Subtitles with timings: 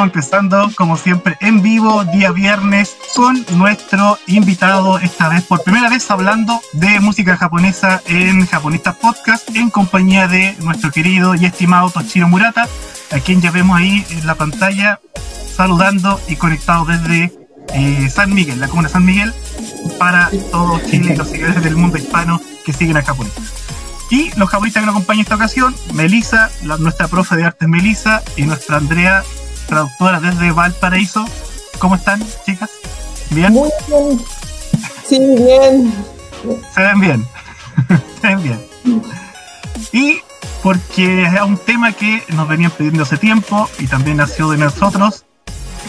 [0.00, 5.90] estamos empezando, como siempre, en vivo, día viernes, con nuestro invitado, esta vez por primera
[5.90, 11.90] vez hablando de música japonesa en Japonista Podcast, en compañía de nuestro querido y estimado
[11.90, 12.66] Toshiro Murata,
[13.10, 15.00] a quien ya vemos ahí en la pantalla,
[15.54, 17.32] saludando y conectado desde
[17.74, 19.34] eh, San Miguel, la comuna San Miguel,
[19.98, 23.42] para todo Chile y los seguidores del mundo hispano que siguen a Japonista.
[24.08, 28.22] Y los japonistas que nos acompañan en esta ocasión, Melisa, nuestra profe de artes Melisa,
[28.36, 29.22] y nuestra Andrea,
[29.70, 31.24] traductora desde Valparaíso.
[31.78, 32.70] ¿Cómo están, chicas?
[33.30, 33.52] ¿Bien?
[33.52, 34.20] Muy bien.
[35.06, 35.94] Sí, bien.
[36.74, 37.26] Se ven bien.
[38.20, 38.66] Se ven bien.
[39.92, 40.18] Y
[40.62, 45.24] porque es un tema que nos venían pidiendo hace tiempo y también nació de nosotros,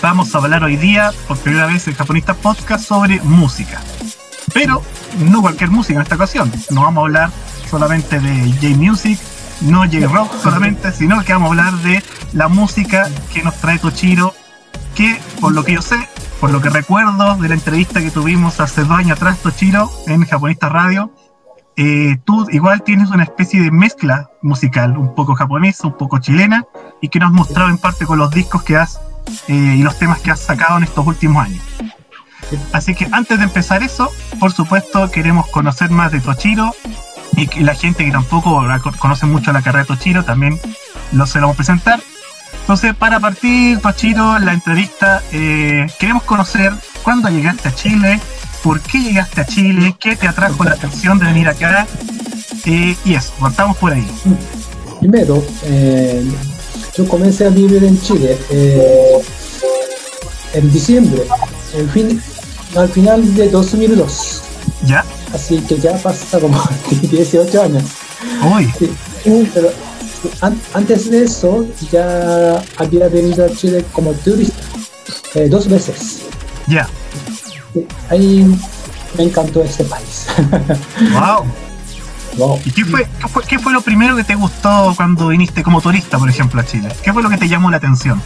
[0.01, 3.81] vamos a hablar hoy día, por primera vez en Japonista Podcast, sobre música.
[4.53, 4.81] Pero
[5.19, 6.51] no cualquier música en esta ocasión.
[6.69, 7.31] No vamos a hablar
[7.69, 9.19] solamente de J-Music,
[9.61, 14.33] no J-Rock solamente, sino que vamos a hablar de la música que nos trae Tochiro,
[14.95, 16.07] que por lo que yo sé,
[16.39, 20.25] por lo que recuerdo de la entrevista que tuvimos hace dos años atrás, Tochiro, en
[20.25, 21.11] Japonista Radio,
[21.77, 26.65] eh, tú igual tienes una especie de mezcla musical, un poco japonesa, un poco chilena,
[27.01, 28.99] y que nos has mostrado en parte con los discos que has
[29.47, 31.63] eh, y los temas que has sacado en estos últimos años.
[32.73, 34.09] Así que antes de empezar eso,
[34.39, 36.75] por supuesto queremos conocer más de Tochiro,
[37.35, 38.63] y, la gente que tampoco
[38.99, 40.59] conoce mucho la carrera de Tochiro también
[41.11, 41.99] lo se lo vamos a presentar.
[42.61, 48.19] Entonces, para partir, Tochiro, la entrevista, eh, queremos conocer cuándo llegaste a Chile,
[48.63, 51.87] por qué llegaste a Chile, qué te atrajo la atención de venir acá,
[52.65, 54.07] eh, y eso, partamos por ahí.
[54.99, 56.23] Primero, eh,
[56.95, 58.37] yo comencé a vivir en Chile
[60.53, 61.23] en diciembre,
[61.73, 62.21] en fin,
[62.75, 64.43] al final de 2002.
[64.85, 65.03] ¿Ya?
[65.33, 66.61] Así que ya pasa como
[67.01, 67.83] 18 años.
[69.53, 69.71] pero
[70.73, 74.61] antes de eso ya había venido a Chile como turista
[75.35, 76.23] eh, dos veces.
[76.67, 76.87] Ya.
[78.09, 78.45] ahí
[79.17, 80.27] me encantó este país.
[82.37, 82.59] wow.
[82.65, 83.07] ¿Y qué fue,
[83.47, 86.89] qué fue, lo primero que te gustó cuando viniste como turista, por ejemplo, a Chile?
[87.03, 88.21] ¿Qué fue lo que te llamó la atención?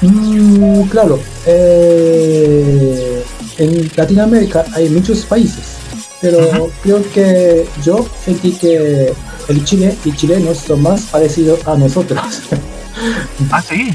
[0.00, 3.22] Mm, claro, eh,
[3.58, 5.77] en Latinoamérica hay muchos países
[6.20, 9.12] pero creo que yo sentí que
[9.48, 12.20] el Chile y chilenos son más parecidos a nosotros.
[13.50, 13.92] ¿Ah, sí?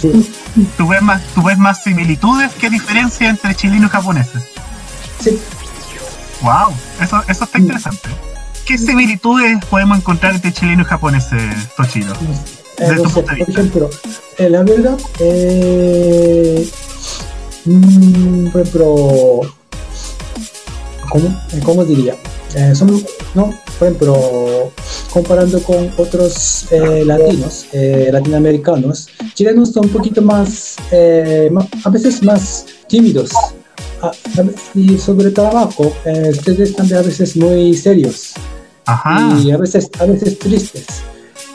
[0.00, 0.30] Sí.
[0.76, 4.42] ¿Tú ves más, tú ves más similitudes que diferencias entre chilenos y japoneses?
[5.20, 5.38] Sí.
[6.42, 8.08] Wow, eso, eso está interesante.
[8.66, 12.12] ¿Qué similitudes podemos encontrar entre chilenos y japoneses, Tochiro?
[12.78, 13.90] Eh, no sé, por ejemplo,
[14.36, 16.68] eh, la verdad, eh,
[17.64, 19.40] mm, por ejemplo,
[21.64, 22.16] ¿cómo, diría?
[22.54, 22.72] Eh,
[23.34, 24.72] no, por ejemplo,
[25.12, 32.66] comparando con otros eh, latinos, eh, latinoamericanos, chilenos son un poquito más, a veces más
[32.88, 33.30] tímidos.
[34.02, 34.12] Ah,
[34.74, 35.92] y sobre trabajo,
[36.30, 38.34] ustedes están a veces muy serios
[39.42, 41.02] y a veces, a veces tristes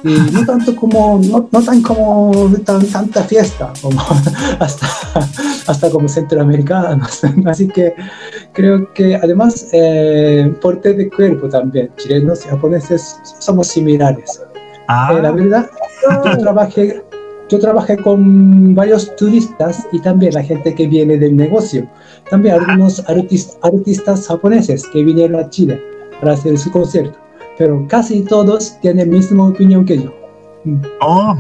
[0.04, 4.00] y no tanto como, no, no tan como tan, tanta fiesta como
[4.60, 4.88] hasta,
[5.68, 7.22] hasta como centroamericanos.
[7.46, 7.94] Así que
[8.54, 14.42] creo que además eh, porte de cuerpo también, chilenos y japoneses somos similares.
[14.88, 15.14] Ah.
[15.14, 15.70] Eh, la verdad,
[16.26, 17.04] yo trabajé,
[17.50, 21.88] yo trabajé con varios turistas y también la gente que viene del negocio.
[22.30, 25.80] También algunos artistas, artistas japoneses que vinieron a Chile
[26.20, 27.18] para hacer su concierto
[27.58, 30.14] pero casi todos tienen la misma opinión que yo.
[31.00, 31.36] Oh,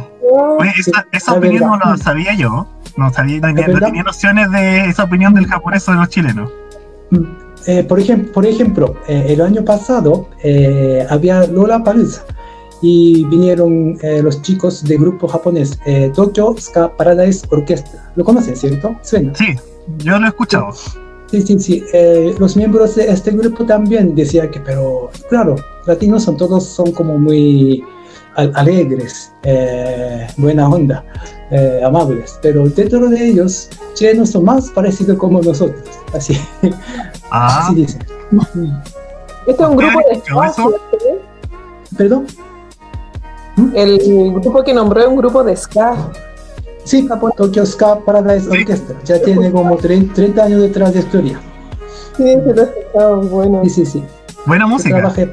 [1.14, 2.68] esa, opinión no la sabía yo.
[2.98, 6.52] No sabía, no, tenía nociones de esa opinión del japonés o de los chilenos.
[7.12, 7.24] Mm,
[7.68, 12.26] eh, por, ejemplo, por ejemplo eh, el año pasado eh, había Lola Palusa
[12.82, 15.80] y vinieron los chicos del grupo japonés
[16.16, 18.12] Tokyo Ska Paradise Orchestra.
[18.16, 18.96] ¿Lo conocen, cierto?
[19.04, 19.36] Suena.
[19.36, 19.56] Sí,
[20.00, 20.74] yo lo he escuchado.
[21.32, 21.84] Sí, sí, sí.
[21.94, 25.56] Eh, los miembros de este grupo también decían que, pero claro,
[25.86, 27.84] latinos son todos son como muy
[28.36, 31.04] alegres, eh, buena onda,
[31.52, 35.84] eh, amables, pero dentro de ellos, chilenos son más parecidos como nosotros,
[36.14, 36.40] así,
[37.32, 37.66] ah.
[37.68, 38.02] así dicen.
[39.48, 40.54] Este es un grupo de ska,
[41.98, 42.26] ¿Perdón?
[43.76, 44.00] El
[44.34, 45.96] grupo que nombró es un grupo de ska.
[46.84, 47.08] Sí,
[47.38, 48.96] Tokyo Ska Paradise Orchestra.
[49.04, 51.40] Ya tiene como 30 años detrás de historia.
[52.18, 53.62] Sí, pero está bueno.
[53.64, 54.04] Sí, sí, sí.
[54.46, 54.96] Buena música.
[54.96, 55.30] Trabajé,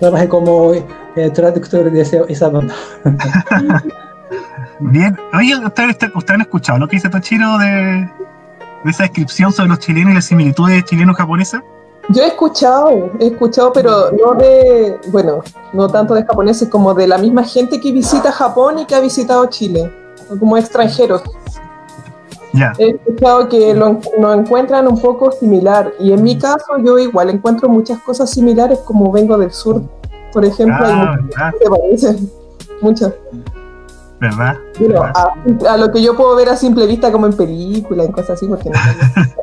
[0.00, 2.74] trabajé como eh, traductor de esa banda.
[4.80, 5.16] Bien.
[5.32, 5.96] Oye, ¿ustedes,
[6.28, 7.66] han escuchado lo que dice Tochiro de,
[8.84, 11.62] de esa descripción sobre los chilenos y las similitudes chilenos-japonesas?
[12.10, 15.42] Yo he escuchado, he escuchado, pero no de, bueno,
[15.72, 19.00] no tanto de japoneses como de la misma gente que visita Japón y que ha
[19.00, 19.90] visitado Chile
[20.38, 21.22] como extranjeros.
[22.54, 22.72] Ya.
[22.78, 27.30] He escuchado que lo, lo encuentran un poco similar y en mi caso yo igual
[27.30, 29.82] encuentro muchas cosas similares como vengo del sur,
[30.32, 30.92] por ejemplo, hay
[31.36, 31.50] Ah,
[31.90, 32.16] muchas
[32.80, 33.12] muchas.
[34.20, 34.56] ¿Verdad?
[34.80, 35.12] ¿Verdad?
[35.14, 38.30] a, a lo que yo puedo ver a simple vista como en película, en cosas
[38.30, 38.76] así, porque no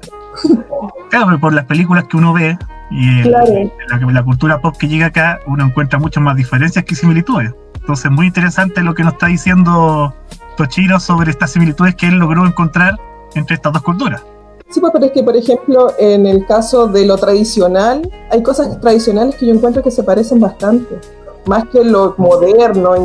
[1.10, 2.58] Claro, pero por las películas que uno ve
[2.90, 6.96] y el- la, la cultura pop que llega acá, uno encuentra muchas más diferencias que
[6.96, 7.54] similitudes.
[7.80, 10.14] Entonces, muy interesante lo que nos está diciendo
[10.58, 13.00] Tochiro sobre estas similitudes que él logró encontrar
[13.36, 14.24] entre estas dos culturas.
[14.70, 18.80] Sí, pues, pero es que, por ejemplo, en el caso de lo tradicional, hay cosas
[18.80, 21.00] tradicionales que yo encuentro que se parecen bastante,
[21.46, 22.96] más que lo moderno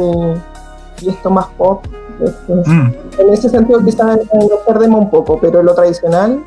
[1.00, 1.84] y, y esto más pop.
[2.48, 2.92] Mm.
[3.18, 6.42] En ese sentido quizás eh, nos perdemos un poco, pero lo tradicional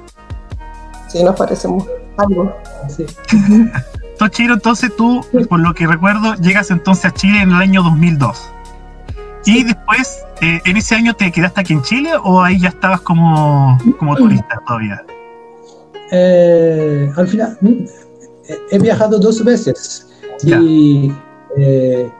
[1.09, 1.85] sí nos parecemos
[2.17, 2.53] algo.
[2.87, 3.05] Sí.
[4.17, 8.51] Tochiro, entonces tú, por lo que recuerdo, llegas entonces a Chile en el año 2002.
[9.49, 13.01] Y después, eh, ¿en ese año te quedaste aquí en Chile o ahí ya estabas
[13.01, 15.03] como, como turista todavía?
[16.11, 17.85] Eh, al final, mm,
[18.71, 20.07] he viajado dos veces
[20.43, 20.59] Ya.
[20.61, 21.11] y
[21.57, 22.11] eh,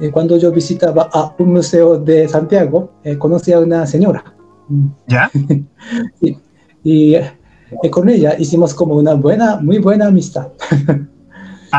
[0.00, 4.36] eh, cuando yo visitaba a un museo de Santiago, conocí a una señora
[4.68, 5.30] Mm, ¿Ya?
[6.20, 7.16] y,
[7.82, 10.48] y, con ella hicimos como una buena, muy buena amistad.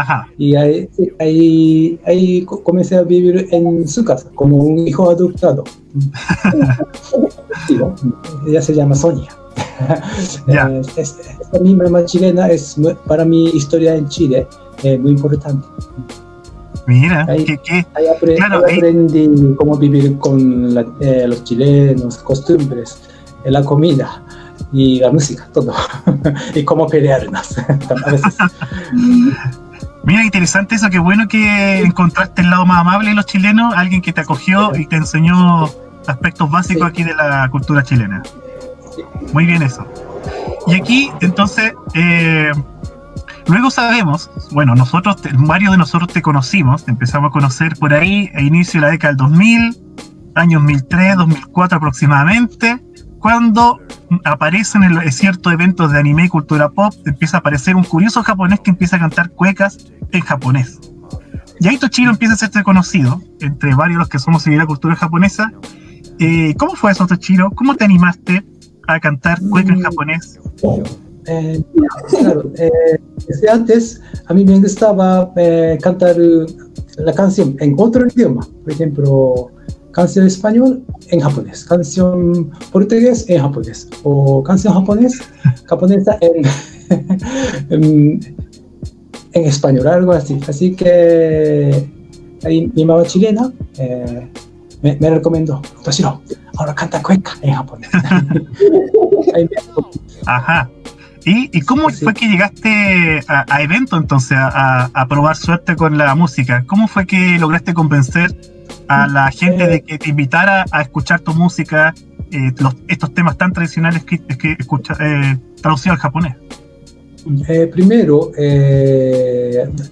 [0.02, 0.28] Ajá.
[0.38, 0.90] Y ahí,
[1.20, 5.64] ahí, ahí co- comencé a vivir en su casa como un hijo adoptado.
[7.68, 7.78] Sí,
[8.48, 9.30] ella se llama Sonia.
[10.48, 10.70] Ya.
[10.70, 12.76] Eh, es- esta mi mamá chilena es
[13.08, 14.48] para mi historia en Chile
[14.84, 15.66] eh, muy importante.
[16.88, 21.26] Mira, Ahí- que, que Ahí, apre- Claro, ahí ahí- aprendí cómo vivir con la- eh,
[21.28, 23.00] los chilenos, costumbres,
[23.44, 24.24] eh, la comida
[24.72, 25.74] y la música, todo.
[26.56, 27.58] y cómo pelearnos
[28.06, 28.36] a veces.
[30.08, 34.02] Mira, interesante eso, qué bueno que encontraste el lado más amable de los chilenos, alguien
[34.02, 35.66] que te acogió y te enseñó
[36.08, 36.90] aspectos básicos Sí.
[36.90, 38.24] aquí de la cultura chilena.
[38.96, 39.02] Sí.
[39.34, 39.86] Muy bien eso.
[40.66, 42.54] Y aquí, entonces, eh,
[43.48, 48.32] luego sabemos, bueno, nosotros, varios de nosotros te conocimos, te empezamos a conocer por ahí
[48.34, 49.78] a inicio de la década del 2000,
[50.36, 52.82] años 2003, 2004 aproximadamente,
[53.20, 53.80] cuando
[54.24, 58.60] aparecen en ciertos eventos de anime y cultura pop, empieza a aparecer un curioso japonés
[58.62, 59.78] que empieza a cantar cuecas
[60.12, 60.80] en japonés.
[61.60, 64.96] Y ahí Tochiro empieza a ser conocido, entre varios los que somos de la cultura
[64.96, 65.52] japonesa.
[66.20, 67.52] Eh, ¿Cómo fue eso, Tochiro?
[67.52, 68.46] ¿Cómo te animaste
[68.88, 69.84] a cantar cueca en Mm.
[69.84, 70.40] japonés?
[71.30, 71.62] Eh,
[72.10, 72.72] claro, eh,
[73.28, 76.16] desde antes a mí me gustaba eh, cantar
[76.98, 79.52] la canción en otro idioma, por ejemplo,
[79.98, 85.20] canción español en japonés, canción portugués en japonés, o canción japonés,
[85.70, 86.46] japonesa en,
[87.72, 88.36] en,
[89.34, 90.40] en español, algo así.
[90.48, 91.90] Así que
[92.46, 94.28] ahí mi mamá chilena eh,
[94.84, 96.22] me, me recomendó, Toshiro,
[96.58, 97.90] ahora canta cueca en japonés.
[100.28, 100.70] Ajá.
[101.26, 102.04] ¿Y, y cómo Sí.
[102.06, 106.64] fue que llegaste a, a evento entonces, a- a probar suerte con la música?
[106.68, 108.32] ¿Cómo fue que lograste convencer
[108.88, 111.94] a la gente de que te invitara a escuchar tu música,
[112.32, 116.36] eh, los- estos temas tan tradicionales que, que escucha, eh, traducidos al japonés?
[117.50, 118.32] Eh, primero,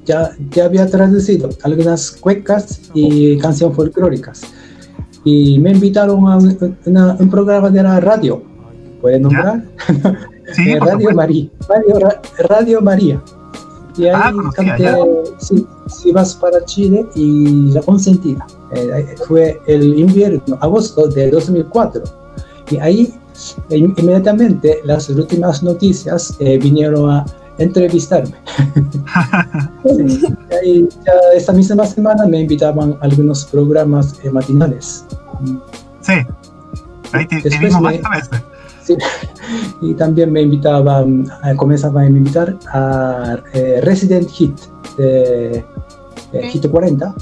[0.05, 4.41] ya, ya había traducido algunas cuecas y canciones folclóricas.
[5.23, 8.43] Y me invitaron a un, una- un programa de la radio.
[9.01, 9.63] ¿Puede nombrar?
[10.53, 11.09] Sí, radio.
[11.15, 13.19] María, radio, Ra- Radio María.
[13.97, 14.93] Y ahí Ah, conocía, canté
[15.39, 18.45] si, si vas para Chile y La Consentida.
[18.71, 22.03] Eh, fue el invierno, agosto de 2004.
[22.71, 23.13] Y ahí
[23.69, 27.25] inmediatamente las últimas noticias eh, vinieron a
[27.57, 28.35] entrevistarme.
[29.85, 30.25] Sí,
[30.65, 35.05] y ya esta misma semana me invitaban a algunos programas eh, matinales.
[36.01, 36.13] Sí.
[37.11, 38.29] Ahí te, te vimos me- veces.
[38.83, 38.95] sí.
[39.81, 44.57] Y también me invitaban, eh, comenzaban a invitar a eh, Resident Hit
[44.97, 45.63] de
[46.33, 47.13] eh, Hit 40.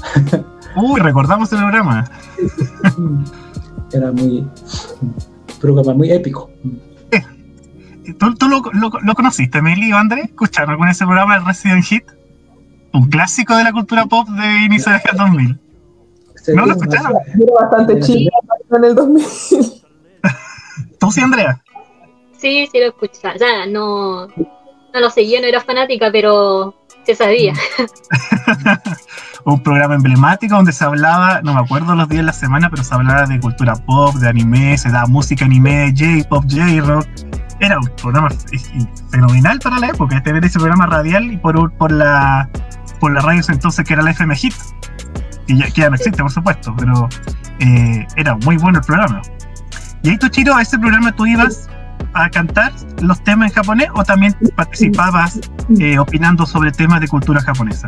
[0.76, 2.04] Uy, recordamos el programa.
[3.92, 4.46] Era muy
[5.60, 6.50] programa muy épico.
[6.62, 8.14] Mm.
[8.18, 10.22] ¿Tú, tú lo, lo, lo conociste, Meli o André?
[10.22, 12.04] ¿Escucharon vez ese programa de Resident Hit?
[12.92, 15.60] Un clásico de la cultura pop de inicio de los 2000.
[16.54, 17.12] ¿No lo escucharon?
[17.34, 18.36] Yo era bastante chica
[18.76, 19.24] en el 2000.
[21.00, 21.62] ¿Tú sí, Andrea?
[22.38, 23.34] Sí, sí lo escuchaba.
[23.34, 27.54] O sea, no, no lo seguía, no era fanática, pero se sabía.
[29.44, 32.82] un programa emblemático donde se hablaba, no me acuerdo los días de la semana, pero
[32.82, 37.06] se hablaba de cultura pop, de anime, se daba música anime, J-pop, J-rock.
[37.60, 38.28] Era un programa
[39.10, 42.48] fenomenal para la época, este ver ese programa radial y por, por la
[43.00, 44.54] por la radio entonces que era la FM Hit,
[45.46, 47.08] que ya, que ya no existe por supuesto, pero
[47.60, 49.20] eh, era muy bueno el programa.
[50.02, 51.68] Y ahí, Tochiro, a ese programa tú ibas
[52.14, 55.40] a cantar los temas en japonés o también participabas
[55.78, 57.86] eh, opinando sobre temas de cultura japonesa?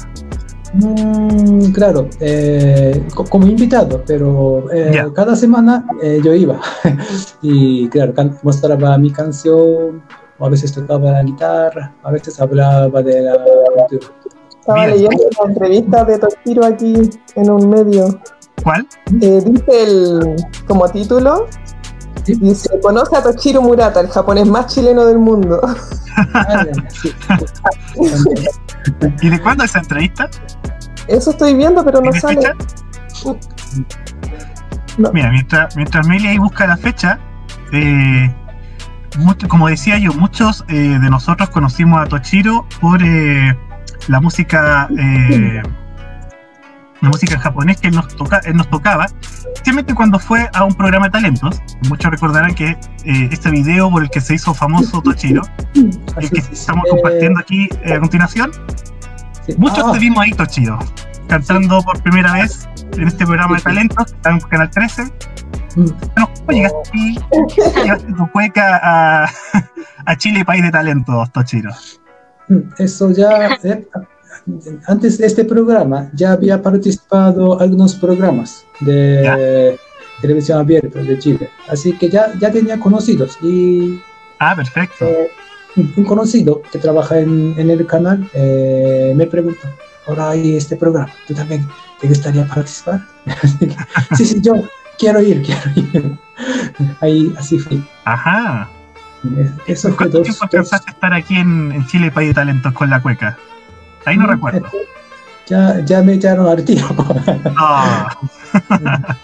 [0.75, 5.13] Mm, claro, eh, co- como invitado, pero eh, Ya.
[5.13, 6.61] cada semana eh, yo iba
[7.43, 10.03] y claro, mostraba mi canción,
[10.39, 13.37] o a veces tocaba la guitarra, a veces hablaba de la
[13.89, 14.07] cultura.
[14.61, 18.21] Estaba leyendo una entrevista de Toshiro aquí en un medio.
[18.65, 18.87] ¿Cuál?
[19.23, 21.47] Eh, dice el, como título,
[22.25, 22.35] Sí.
[22.41, 25.61] dice, conoce a Toshiro Murata, el japonés más chileno del mundo.
[29.23, 30.29] ¿Y de cuándo esa entrevista?
[31.09, 32.53] Eso estoy viendo, pero no ¿Tiene sale.
[34.99, 35.13] No.
[35.13, 37.19] Mira, mientras, mientras Meli ahí busca la fecha,
[37.73, 38.35] eh,
[39.19, 43.57] mucho- como decía yo, muchos eh, de nosotros conocimos a Tochiro por eh,
[44.09, 45.63] la música eh,
[47.07, 49.07] la música en japonés que él nos, toca, él nos tocaba,
[49.55, 51.63] especialmente cuando fue a un programa de talentos.
[51.89, 52.71] Muchos recordarán que
[53.05, 55.43] eh, este video por el que se hizo famoso Tochiro,
[55.75, 56.51] el que es.
[56.51, 58.51] estamos compartiendo aquí eh, a continuación,
[59.47, 59.55] sí.
[59.57, 60.79] Muchos Ah, te vimos ahí, Tochiro,
[61.29, 65.05] cantando por primera vez en este programa de talentos, está en Canal 13.
[65.05, 65.85] mm,
[66.15, 67.19] Bueno, ¿cómo llegaste aquí?
[67.85, 69.31] Llevaste tu cueca a,
[70.07, 71.71] a Chile, país de talentos, Tochiro.
[72.79, 73.87] Eso ya, eh,
[74.87, 79.79] antes de este programa, ya había participado en algunos programas de
[80.21, 84.01] televisión abierta de Chile, así que ya, ya tenía conocidos y
[84.39, 85.05] Ah, perfecto.
[85.07, 85.31] eh,
[85.97, 89.69] un conocido que trabaja en, en el canal eh, me preguntó,
[90.07, 91.67] ahora hay este programa, ¿tú también
[92.01, 93.01] te gustaría participar?
[94.17, 94.53] sí, sí, yo
[94.99, 96.13] quiero ir, quiero ir.
[97.01, 97.83] Ahí, así fui.
[98.05, 98.69] Ajá.
[99.67, 102.89] Eso fue ¿Cuánto dos, tiempo dos- estar aquí en, en Chile, país de talentos, con
[102.91, 103.37] la cueca?
[104.07, 104.67] Ahí no recuerdo.
[105.49, 106.87] Ya, ya me echaron al tiro.
[107.57, 108.09] Ah,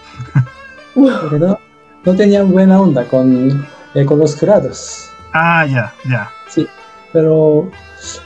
[0.93, 1.59] Porque no,
[2.05, 5.09] no tenían buena onda con, eh, con los jurados.
[5.33, 6.29] ah, ya, ya.
[6.47, 6.67] Sí,
[7.11, 7.69] pero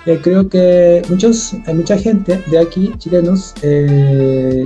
[0.06, 4.66] eh, creo que muchos, hay mucha gente de aquí, chilenos, eh,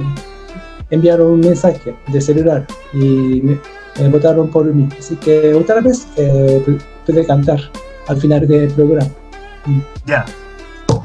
[0.90, 3.54] enviaron un mensaje de celular y me,
[3.98, 4.90] eh, votaron por mí.
[4.98, 7.60] Así que otra vez eh, pu- pude cantar
[8.08, 9.10] al final del programa.
[10.06, 10.26] ya.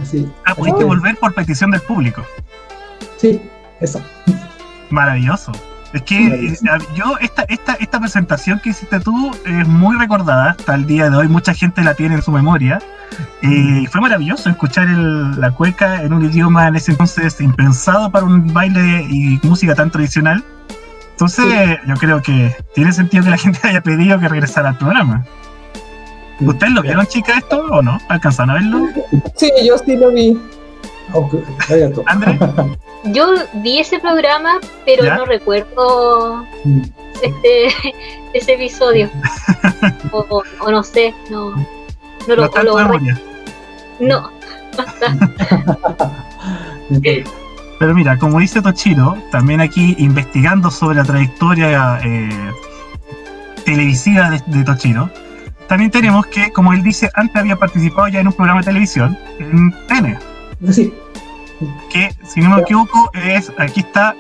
[0.01, 2.23] Así, Ah, pudiste volver por petición del público.
[3.17, 3.41] Sí,
[3.81, 4.01] eso.
[4.91, 5.53] Maravilloso.
[5.93, 6.65] Es que Maravilloso.
[6.67, 11.09] eh, yo, esta, esta, esta presentación que hiciste tú es muy recordada hasta el día
[11.11, 11.29] de hoy.
[11.29, 12.79] Mucha gente la tiene en su memoria.
[13.43, 18.11] Eh, y fue maravilloso escuchar el- la cueca en un idioma en ese entonces impensado
[18.11, 20.45] para un baile y música tan tradicional.
[21.13, 25.25] Entonces, yo creo que tiene sentido que la gente haya pedido que regresara al programa.
[26.41, 27.99] ¿Ustedes lo vieron, chicas, esto o no?
[28.09, 28.89] ¿Alcanzaron a verlo?
[29.37, 30.39] Sí, yo sí lo vi.
[31.71, 32.03] Arigato.
[32.07, 32.39] André.
[33.05, 35.17] Yo vi ese programa, pero ¿Ya?
[35.17, 36.81] no recuerdo Mm.
[37.23, 37.69] este
[38.35, 39.09] ese episodio.
[40.13, 41.67] o, o- o no sé, no, no
[42.29, 43.21] No lo, lo memoria.
[44.01, 44.31] No.
[47.79, 52.51] Pero mira, como dice Tochiro, también aquí investigando sobre la trayectoria eh,
[53.65, 55.11] televisiva de, de Tochiro,
[55.69, 59.17] también tenemos que, como él dice, antes había participado ya en un programa de televisión,
[59.39, 60.19] en TN,
[60.73, 60.93] Sí,
[61.91, 64.15] que si no me equivoco es, aquí está,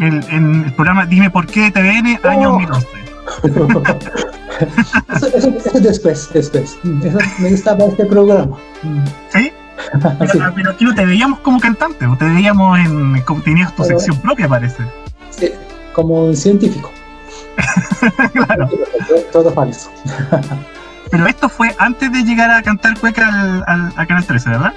[0.00, 2.60] el, en el programa Dime por qué TVN, año Oh.
[2.60, 2.86] 2011.
[5.16, 6.78] eso, eso, eso después, después.
[7.02, 8.56] Eso me gustaba este programa.
[9.30, 9.52] ¿Sí?
[10.18, 13.74] Pero, Sí, pero aquí no te veíamos como cantante, o te veíamos en, como tenías
[13.74, 14.82] tu Pero- sección propia, parece.
[15.30, 15.50] sí,
[15.92, 16.90] como un científico.
[18.32, 18.68] claro.
[19.32, 19.90] Todo falso.
[21.18, 24.72] Pero esto fue antes de llegar a cantar cueca al, al- a Canal 13, ¿verdad?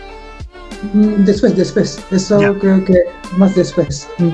[0.93, 2.03] Mm, Después, después.
[2.11, 2.95] Eso creo que
[3.37, 4.07] más después.
[4.19, 4.29] Mm.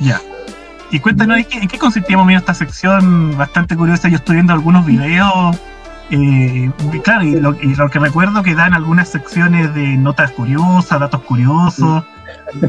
[0.00, 0.20] Ya.
[0.90, 4.08] Y cuéntanos ¿en qué, en qué consistía más o menos esta sección bastante curiosa.
[4.08, 5.56] Yo estoy viendo algunos videos.
[6.10, 10.30] eh, y claro, y lo, y lo que recuerdo que dan algunas secciones de notas
[10.32, 12.04] curiosas, datos curiosos.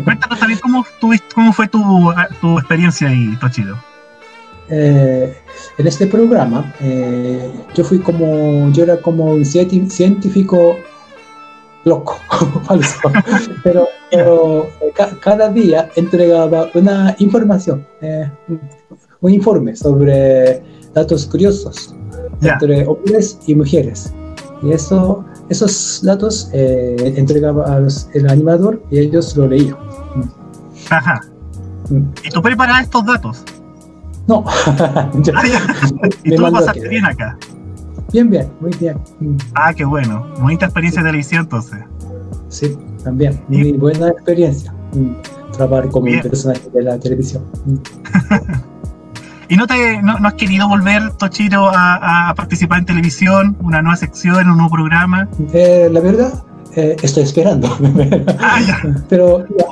[0.04, 3.78] Cuéntanos también cómo, tuviste, cómo fue tu, tu experiencia ahí, Tochido.
[4.72, 5.34] Eh,
[5.78, 10.76] en este programa, eh, yo fui como, yo era como un científico
[11.86, 12.18] loco,
[12.66, 13.12] falso,
[13.64, 18.60] pero, pero, eh, ca- cada día entregaba una información, eh, un-
[19.32, 20.62] informe sobre
[20.94, 21.96] datos curiosos
[22.42, 24.14] entre hombres y mujeres.
[24.62, 27.88] Y eso, esos datos entregaba al
[28.30, 29.76] animador y ellos lo leían.
[30.90, 31.22] Ajá.
[31.90, 32.04] Mm.
[32.24, 33.44] ¿Y tú preparas estos datos?
[34.30, 34.44] No,
[35.24, 35.44] Yo- Ah.
[36.24, 37.36] ¿Y tú lo pasaste bien acá?
[38.14, 38.98] bien, bien, muy bien.
[39.56, 40.26] Ah, qué bueno.
[40.40, 41.80] Bonita experiencia de televisión entonces.
[42.48, 43.40] Sí, también.
[43.48, 44.72] Muy buena experiencia.
[44.94, 46.22] mm, Trabajar como Bien.
[46.24, 47.44] un personaje de la televisión.
[47.66, 47.76] mm.
[49.52, 53.82] ¿Y no, te, no, no has querido volver, Tochiro, a, a participar en televisión, una
[53.82, 55.28] nueva sección, un nuevo programa?
[55.54, 56.44] Eh, la verdad,
[56.76, 57.68] eh, estoy esperando.
[58.40, 58.78] Ah, ya.
[59.10, 59.66] Pero ya,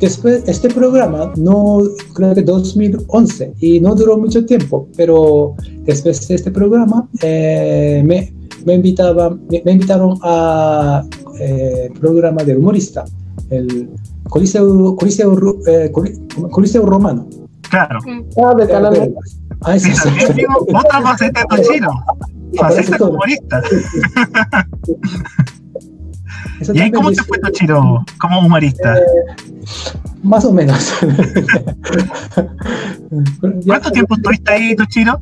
[0.00, 1.78] después, este programa, no
[2.14, 8.32] creo que 2011, y no duró mucho tiempo, pero después de este programa eh, me,
[8.64, 11.04] me, invitaba, me, me invitaron a
[11.40, 13.04] eh, programa de humorista,
[13.50, 13.88] el
[14.28, 15.32] Coliseo, Coliseo,
[15.66, 16.18] eh, Coli-
[16.50, 17.26] Coliseo Romano.
[17.70, 17.98] Claro.
[18.42, 19.14] Ah, de Canal Eh,
[19.62, 19.92] ah, Y sí,
[20.74, 21.90] otra faceta de Tochiro.
[22.54, 23.62] Faceta humorista.
[26.72, 28.96] ¿Y ahí cómo te fue Tochiro como humorista?
[28.96, 29.02] Eh,
[30.22, 30.94] más o menos.
[33.66, 35.20] ¿Cuánto tiempo estuviste ahí, Tochiro?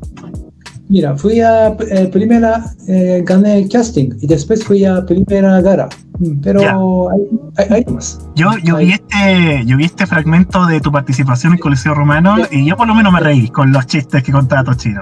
[0.89, 5.89] Mira, fui a eh, primera, eh, gané el casting y después fui a primera gara.
[6.19, 7.21] Mm, Pero hay,
[7.57, 8.19] hay, hay más.
[8.35, 12.65] Yo, yo, vi este, yo vi este fragmento de tu participación en Coliseo Romano y
[12.65, 15.01] yo por lo menos me reí con los chistes que contaba Tochiro.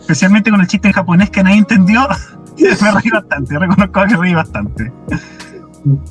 [0.00, 2.06] Especialmente con el chiste en japonés que nadie entendió.
[2.82, 4.92] me reí bastante, reconozco que reí bastante.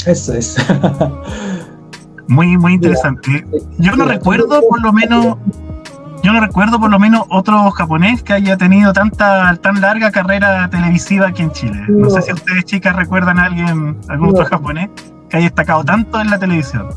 [0.06, 0.58] Eso es.
[2.30, 3.46] Muy, muy interesante.
[3.80, 5.36] Yo no recuerdo por lo menos,
[6.24, 10.70] yo no recuerdo por lo menos otro japonés que haya tenido tanta, tan larga carrera
[10.70, 11.84] televisiva aquí en Chile.
[11.90, 12.10] No, No.
[12.10, 14.34] sé si ustedes chicas recuerdan a alguien, algún No.
[14.36, 14.90] otro japonés
[15.30, 16.88] que haya destacado tanto en la televisión.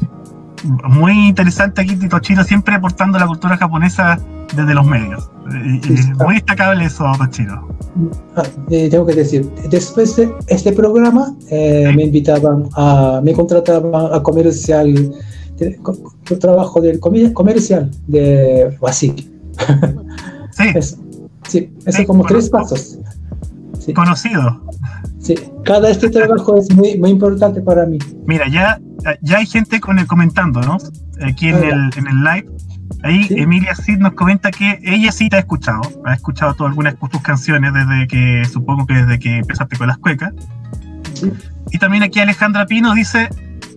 [0.88, 4.18] Muy interesante aquí Tito Chiro siempre aportando la cultura japonesa
[4.54, 5.30] desde los medios.
[5.82, 6.12] Sí, sí.
[6.24, 7.68] muy destacable eso, Tochiro.
[8.36, 14.12] Ah, eh, tengo que decir, después de este programa eh, me invitaban a, me contrataban
[14.12, 14.92] a comercial,
[15.56, 15.78] de-
[16.40, 19.30] trabajo del comercial de Wasiki.
[20.50, 20.96] Sí, Eso,
[21.48, 22.34] sí, eso Sí, como conozco.
[22.38, 22.98] tres pasos.
[23.78, 24.62] Sí, conocido.
[25.20, 25.34] sí.
[25.64, 27.98] Cada este trabajo es muy, muy importante para mí.
[28.26, 28.80] Mira, ya,
[29.20, 30.78] ya hay gente con el comentando, ¿no?
[31.22, 32.46] Aquí en el, en el live.
[33.02, 33.34] Ahí Sí.
[33.38, 35.82] Emilia Cid nos comenta que ella sí te ha escuchado.
[36.04, 39.88] Ha escuchado tú algunas de tus canciones desde que, supongo que desde que empezaste con
[39.88, 40.32] las cuecas.
[41.14, 41.32] Sí.
[41.72, 43.28] Y también aquí Alejandra Pino dice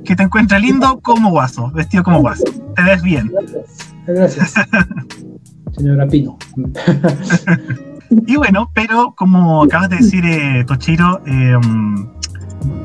[0.06, 2.44] que te encuentra lindo como guaso, vestido como guaso.
[2.76, 3.32] Te ves bien.
[4.08, 4.54] Gracias.
[5.76, 6.38] Señora Pino.
[8.26, 11.56] Y bueno, pero como acabas de decir, eh, Tochiro, eh,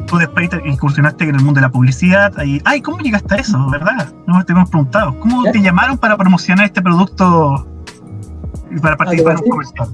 [0.06, 2.32] tú después te incursionaste en el mundo de la publicidad.
[2.64, 4.12] Ay, ¿cómo llegaste a eso, verdad?
[4.26, 5.18] No te hemos preguntado.
[5.20, 7.66] ¿Cómo te llamaron para promocionar este producto
[8.70, 9.88] y para participar en un comercial?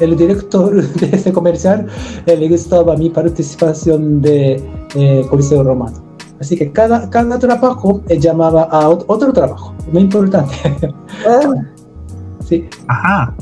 [0.00, 1.86] El director de ese comercial
[2.26, 4.62] le gustaba mi participación de
[4.94, 5.96] eh, Coliseo Romano.
[6.40, 10.54] Así que cada, cada trabajo eh, llamaba a ot- otro trabajo, muy importante.
[11.28, 11.52] Ah,
[12.46, 13.34] sí, Ajá.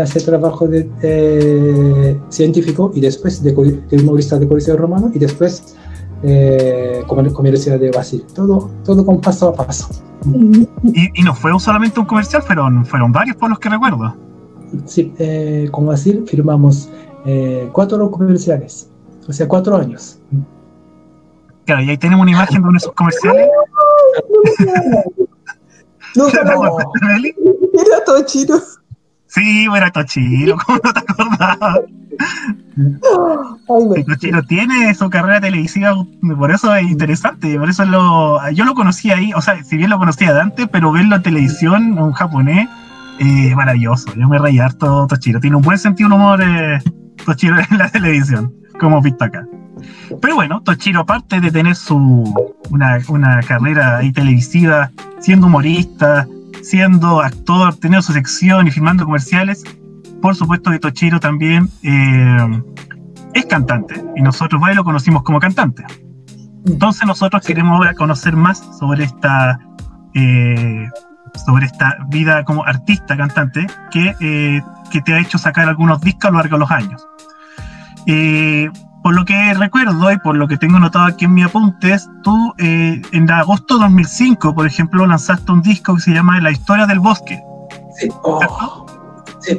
[0.00, 5.76] Hace trabajo de eh, científico y después de, de humorista de Coliseo Romano y después
[6.22, 8.24] eh, como comercial de Basil.
[8.34, 9.88] Todo, todo con paso a paso.
[10.82, 14.14] Y, y no fue solamente un comercial, fueron, fueron varios por los que recuerdo.
[14.84, 16.90] Sí, eh, con Basil firmamos
[17.24, 18.90] eh, cuatro comerciales,
[19.26, 20.20] o sea, cuatro años.
[21.64, 23.48] Claro, y ahí tenemos una imagen de uno de esos comerciales.
[26.16, 27.34] Nunca ¿Te lo acuerdas, Meli?
[27.72, 28.56] Mira todo chino.
[29.28, 31.80] Sí, bueno, Tochiro, ¿cómo no te acordabas?
[33.96, 35.94] Ay, Tochiro tiene su carrera televisiva,
[36.36, 39.90] por eso es interesante, por eso lo, yo lo conocí ahí, o sea, si bien
[39.90, 42.68] lo conocía de antes, pero verlo en televisión, un japonés,
[43.20, 46.80] eh, maravilloso, yo me reí harto Tochiro, tiene un buen sentido de humor eh,
[47.24, 49.46] Tochiro en la televisión, como hemos visto acá.
[50.20, 52.34] Pero bueno, Tochiro, aparte de tener su
[52.70, 56.26] una, una carrera ahí televisiva, siendo humorista,
[56.68, 59.64] siendo actor, teniendo su sección y filmando comerciales,
[60.20, 62.62] por supuesto que Tochiro también eh,
[63.34, 65.84] es cantante y nosotros varios lo conocimos como cantante.
[66.66, 69.58] Entonces nosotros queremos ahora conocer más sobre esta
[70.14, 70.88] eh,
[71.46, 76.26] sobre esta vida como artista cantante que, eh, que te ha hecho sacar algunos discos
[76.26, 77.06] a lo largo de los años.
[79.08, 82.08] Eh, por lo que recuerdo y por lo que tengo notado aquí en mis apuntes,
[82.22, 86.50] tú eh, en agosto de 2005, por ejemplo, lanzaste un disco que se llama La
[86.50, 87.40] historia del bosque.
[87.98, 88.86] Sí, oh,
[89.40, 89.58] sí.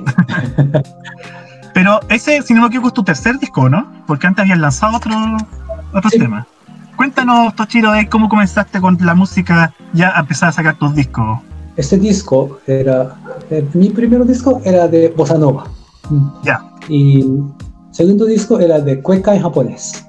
[1.73, 3.88] Pero ese, si no me equivoco, es tu tercer disco, ¿no?
[4.05, 5.15] Porque antes habías lanzado otro,
[5.93, 6.19] otro Sí.
[6.19, 6.45] tema.
[6.95, 11.39] Cuéntanos, Tochiro, de cómo comenzaste con la música ya a empezar a sacar tus discos.
[11.75, 13.15] Este disco era,
[13.49, 15.63] eh, mi primer disco era de Bossa Nova.
[16.43, 16.62] Ya.
[16.89, 17.25] Y
[17.99, 20.05] segundo disco era de cueca en japonés.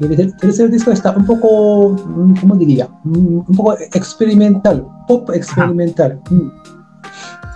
[0.00, 2.88] Y el ter- tercer disco está un poco, mm, ¿cómo diría?
[3.04, 6.18] Mm, Un poco experimental, pop experimental.
[6.30, 6.48] Mm.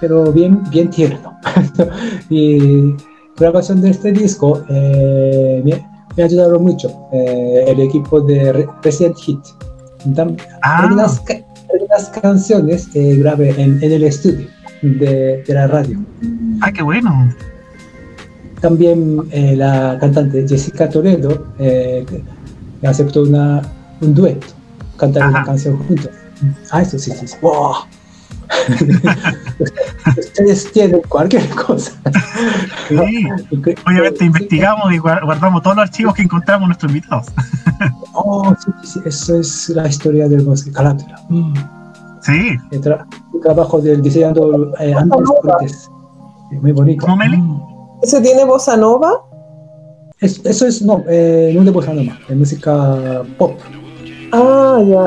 [0.01, 1.37] Pero bien, bien tierno.
[2.31, 2.95] y
[3.37, 5.85] grabación de este disco eh, me,
[6.17, 9.41] me ayudaron mucho eh, el equipo de Re- Resident Hit.
[10.15, 14.47] Tam- Ah, algunas canciones eh, grabé en, en el estudio.
[14.83, 15.99] de, de la radio.
[16.61, 17.11] Ah, qué bueno.
[18.65, 22.07] También eh, la cantante Jessica Toledo eh,
[22.83, 23.61] aceptó una,
[24.01, 24.47] un dueto,
[24.97, 26.09] cantar una canción juntos.
[26.71, 27.27] Ah, eso sí, sí.
[27.29, 27.37] sí.
[27.43, 27.75] ¡Wow!
[30.19, 31.93] Ustedes tienen cualquier cosa.
[32.89, 32.97] Sí.
[33.87, 37.27] Obviamente investigamos y guar- guardamos todos los archivos que encontramos nuestros invitados.
[38.17, 41.21] Oh, sí, sí, sí, eso es la historia del bosque Carátula.
[41.29, 41.53] Mm.
[42.23, 42.57] Sí.
[42.71, 45.91] El, tra- el trabajo del diseñador eh, Andrés Cortés.
[46.63, 47.05] Muy bonito.
[47.05, 47.43] ¿Cómo, Meli?
[48.05, 49.23] ¿Ese tiene bossa nova?
[50.21, 53.59] Es- eso es, no, eh, no de bossa nova, de música pop.
[54.31, 55.07] Ah, ya.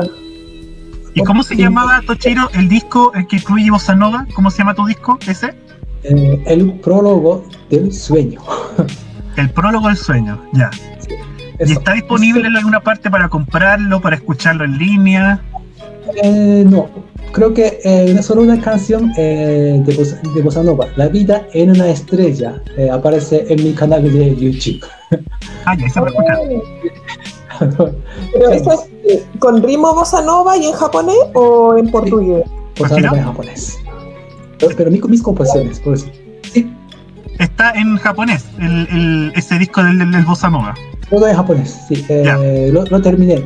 [1.14, 4.26] ¿Y cómo se llamaba, Tochiro, el disco el que incluye Bossa Nova?
[4.34, 5.54] ¿Cómo se llama tu disco ese?
[6.02, 8.40] Eh, el prólogo del sueño.
[9.36, 10.68] El prólogo del sueño, ya.
[11.60, 11.72] ¿Y Eso.
[11.74, 15.40] está disponible en alguna parte para comprarlo, para escucharlo en línea?
[16.22, 16.88] Eh, no,
[17.32, 21.46] creo que eh, no solo una canción eh, de, bossa, de bossa nova, La vida
[21.54, 24.84] en una estrella, eh, aparece en mi canal de YouTube.
[25.64, 26.38] Ah, ya, escuchar.
[28.32, 32.44] Pero ¿eso es eh, con ritmo bossa nova y en japonés o en portugués?
[32.78, 33.08] bossa ¿Así no?
[33.08, 33.78] nova en japonés.
[34.58, 36.06] Pero, pero mis, mis composiciones, por eso.
[36.52, 36.72] Sí,
[37.38, 40.74] Está en japonés, el, el- ese disco del, del, del Bossa Nova.
[41.10, 42.04] todo en japonés, sí.
[42.08, 42.36] eh, Ya.
[42.72, 43.44] lo, lo terminé.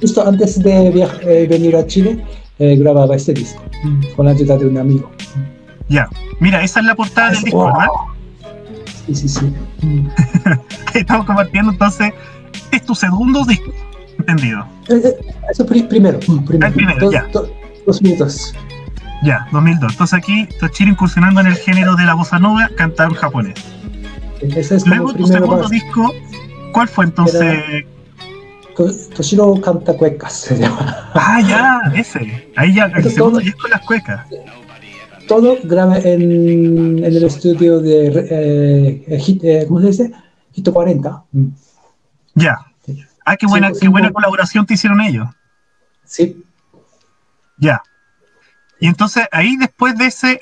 [0.00, 0.88] Justo antes de
[1.22, 2.24] eh, venir a Chile,
[2.58, 3.62] eh, grababa este disco
[4.16, 5.10] con la ayuda de un amigo.
[5.88, 6.08] Ya.
[6.40, 7.66] Mira, esa es la portada del disco, Wow.
[7.66, 7.86] ¿verdad?
[9.06, 9.52] Sí, sí, sí.
[9.80, 10.08] Mm.
[10.94, 12.12] Estamos compartiendo entonces.
[12.72, 13.72] Es tu segundo disco.
[14.18, 14.66] Entendido.
[14.88, 15.14] Eh,
[15.50, 16.66] Eso pri- primero, mm, primero.
[16.70, 17.26] Ah, primero, ya.
[17.32, 17.48] do-
[17.86, 18.52] dos minutos.
[19.22, 19.92] Ya, 2002.
[19.92, 23.54] Entonces aquí Tochiro incursionando en el género de la bossa nova, cantado en japonés.
[24.40, 26.12] Ese es Luego tu segundo disco,
[26.72, 27.40] ¿cuál fue entonces?
[27.84, 27.97] To-
[29.14, 30.54] Toshiro canta cuecas.
[31.14, 32.52] Ah, ya, ese.
[32.56, 34.26] Ahí ya, el segundo disco las cuecas.
[35.26, 40.12] Todo graba en, en el estudio de Hit, ¿cómo se dice?
[40.54, 41.24] Hito 40.
[41.32, 41.48] Mm.
[42.34, 42.56] Ya.
[43.24, 45.28] Ah, qué buena, qué buena colaboración te hicieron ellos.
[46.04, 46.42] Sí,
[47.58, 47.82] Ya.
[48.80, 50.40] Y entonces ahí después de ese,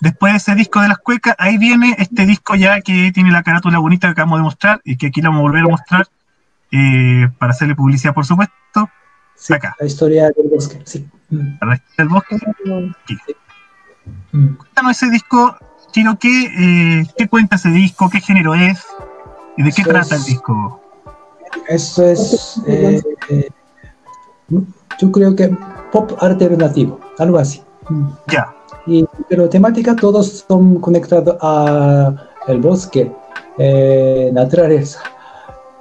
[0.00, 3.42] después de ese disco de las cuecas, ahí viene este disco ya que tiene la
[3.42, 6.06] carátula bonita que acabamos de mostrar y que aquí la vamos a volver a mostrar
[6.70, 8.90] eh, para hacerle publicidad, por supuesto,
[9.34, 9.74] sí, Acá.
[9.78, 11.08] la historia del bosque, sí.
[11.30, 12.36] La historia del bosque.
[14.32, 14.54] mm.
[14.54, 15.56] Cuéntanos ese disco,
[15.92, 18.08] Chiro, ¿qué, eh, ¿qué cuenta ese disco?
[18.10, 18.84] ¿Qué género es?
[19.56, 20.80] ¿Y de qué Eso trata el disco?
[21.68, 23.02] Eso es, eh,
[24.98, 25.56] yo creo que
[25.92, 27.62] pop alternativo, algo así.
[27.88, 28.08] Mm.
[28.28, 28.54] Ya,
[28.86, 32.14] Y, pero temática todos son conectados a
[32.48, 33.10] el bosque,
[33.58, 35.00] eh, naturaleza,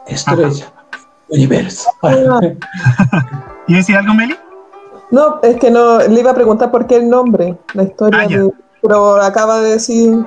[0.07, 0.71] estrella,
[1.29, 1.89] universo.
[3.67, 4.35] ¿y decir algo, Meli?
[5.11, 8.27] No, es que no, le iba a preguntar por qué el nombre, la historia Ah,
[8.27, 8.51] de.
[8.81, 10.25] Pero acaba de decir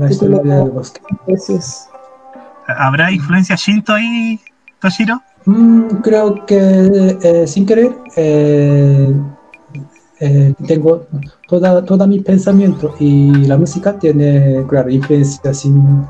[0.00, 1.00] La historia del bosque.
[1.26, 1.88] es.
[2.66, 4.38] ¿Habrá influencia Shinto ahí,
[4.80, 5.20] Toshiro?
[5.44, 9.12] Mm, creo que eh, sin querer eh,
[10.20, 11.04] eh, tengo
[11.48, 16.06] toda, toda mi pensamiento y la música tiene, claro, influencia sin,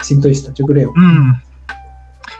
[0.00, 0.92] sintoísta, yo creo.
[0.94, 1.32] Mm.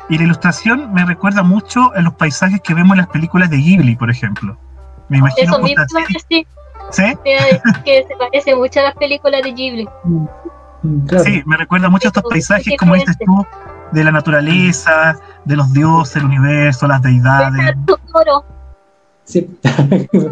[0.09, 3.59] Y la ilustración me recuerda mucho a los paisajes que vemos en las películas de
[3.59, 4.57] Ghibli, por ejemplo.
[5.09, 5.85] Me imagino Eso mismo
[6.29, 6.47] sí,
[6.91, 7.03] ¿Sí?
[7.25, 9.89] te iba a decir que se parece mucho a las películas de Ghibli.
[11.07, 11.25] Claro.
[11.25, 13.47] Sí, me recuerda mucho a estos paisajes, como dices tú,
[13.93, 17.77] de la naturaleza, de los dioses, el universo, las deidades.
[19.25, 19.49] Sí.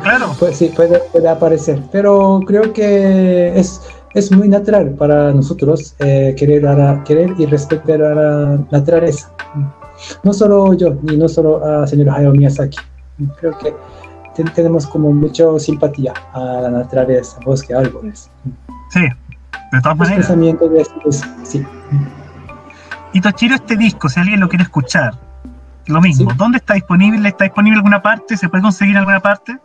[0.02, 0.34] Claro.
[0.38, 3.80] Pues sí, puede, puede aparecer, pero creo que es,
[4.14, 9.30] es muy natural para nosotros eh, querer, a la- querer y respetar a la naturaleza.
[10.22, 12.78] No solo yo, ni no solo a señor Hayao Miyazaki.
[13.40, 13.74] Creo que
[14.34, 18.30] ten- tenemos como mucha simpatía a la naturaleza, bosque, árboles.
[18.90, 20.26] Sí, de todas maneras.
[20.26, 21.66] pensamientos de de- sí.
[23.12, 25.14] Y Tochiro, este disco, si alguien lo quiere escuchar,
[25.86, 26.30] lo mismo.
[26.30, 26.36] Sí.
[26.36, 27.28] ¿Dónde está disponible?
[27.28, 28.36] ¿Está disponible en alguna parte?
[28.36, 29.56] ¿Se puede conseguir en alguna parte?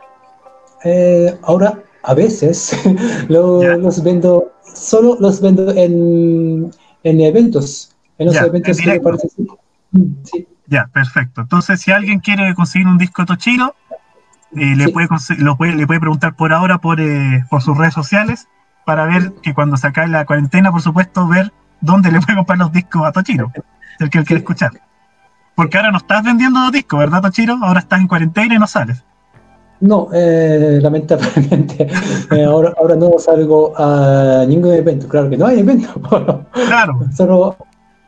[0.85, 2.77] Eh, ahora, a veces,
[3.29, 6.71] lo- los vendo, solo los vendo en,
[7.03, 9.59] en eventos, en los eventos en que participo.
[10.23, 10.47] Sí.
[10.67, 11.41] Ya, perfecto.
[11.41, 13.75] Entonces, si alguien quiere conseguir un disco de Tochiro,
[14.55, 14.91] eh, le, Sí.
[14.91, 15.07] puede
[15.39, 18.47] lo puede, le puede preguntar por ahora por, eh, por sus redes sociales
[18.85, 22.57] para ver que cuando se acabe la cuarentena, por supuesto, ver dónde le puede comprar
[22.59, 23.51] los discos a Tochiro,
[23.99, 24.71] el que él quiere escuchar.
[25.55, 27.57] Porque ahora no estás vendiendo los discos, ¿verdad, Tochiro?
[27.61, 29.03] Ahora estás en cuarentena y no sales.
[29.83, 31.87] No, eh, lamentablemente,
[32.31, 35.09] eh, ahora, ahora no salgo a ningún evento.
[35.09, 35.89] Claro que no hay evento.
[36.53, 37.57] Claro, solo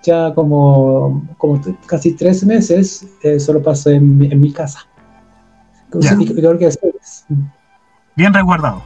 [0.02, 4.80] ya como, como casi tres meses, eh, solo paso en, mi- en mi casa.
[5.94, 7.26] Igual que ustedes.
[8.16, 8.82] bien resguardado.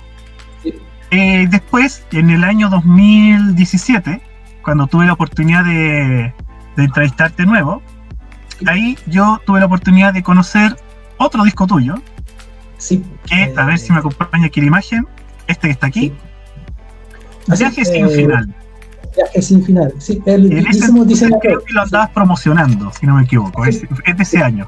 [0.64, 0.74] Sí.
[1.12, 4.22] eh, después, en el año 2017,
[4.64, 6.34] cuando tuve la oportunidad de,
[6.76, 7.82] de entrevistarte nuevo,
[8.66, 10.76] ahí yo tuve la oportunidad de conocer
[11.18, 11.96] otro disco tuyo,
[12.80, 13.04] Sí.
[13.26, 15.06] que, a ver si me acompaña aquí la imagen,
[15.48, 16.12] este que está aquí,
[17.48, 18.56] Así, Viaje sin eh, final.
[19.16, 19.94] Viaje sin final.
[20.00, 21.40] Sí, el En ese diseñador.
[21.42, 24.68] creo que lo andabas promocionando, si no me equivoco, es, es de ese año.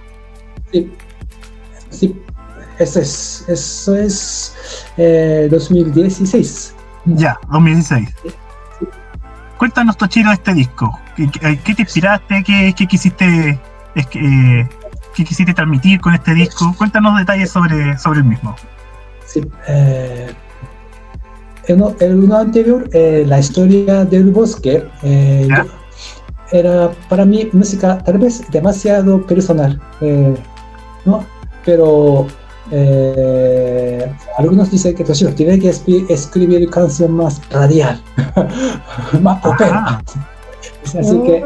[0.72, 0.92] Sí,
[1.90, 2.16] sí.
[2.80, 4.56] Eso es, eso es
[4.98, 6.74] eh, 2016.
[7.06, 8.10] Ya, 2016.
[9.58, 11.00] Cuéntanos, Tochiro, de este disco.
[11.16, 12.44] ¿Qué, qué- qué te inspiraste?
[12.44, 13.60] ¿Qué, qué quisiste
[13.94, 14.70] es que, eh,
[15.16, 16.74] qué quisiste transmitir con este disco?
[16.78, 18.56] Cuéntanos detalles sobre, sobre el mismo.
[19.26, 19.42] Sí.
[19.68, 20.28] eh,
[21.68, 25.66] el, uno- el uno anterior, eh, la historia del bosque, eh, yo-
[26.52, 30.34] era para mí música tal vez demasiado personal, eh,
[31.06, 31.24] ¿no?
[31.64, 32.28] Pero
[32.72, 38.02] eh, algunos dicen que Toshiro tiene que escri- escribir canción más radial,
[39.22, 40.02] más popera.
[41.00, 41.46] Así que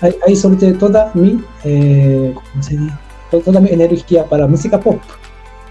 [0.00, 2.94] ahí, ahí solté toda mi, eh, ¿cómo se dice?
[3.30, 5.00] To- Toda mi energía para música pop.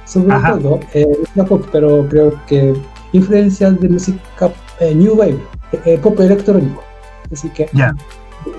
[0.05, 0.53] Sobre Ajá.
[0.57, 2.73] todo eh, música pop, pero creo que
[3.13, 5.39] influencias de música eh, New Wave,
[5.85, 6.83] eh, pop electrónico.
[7.31, 7.95] Así que Ya.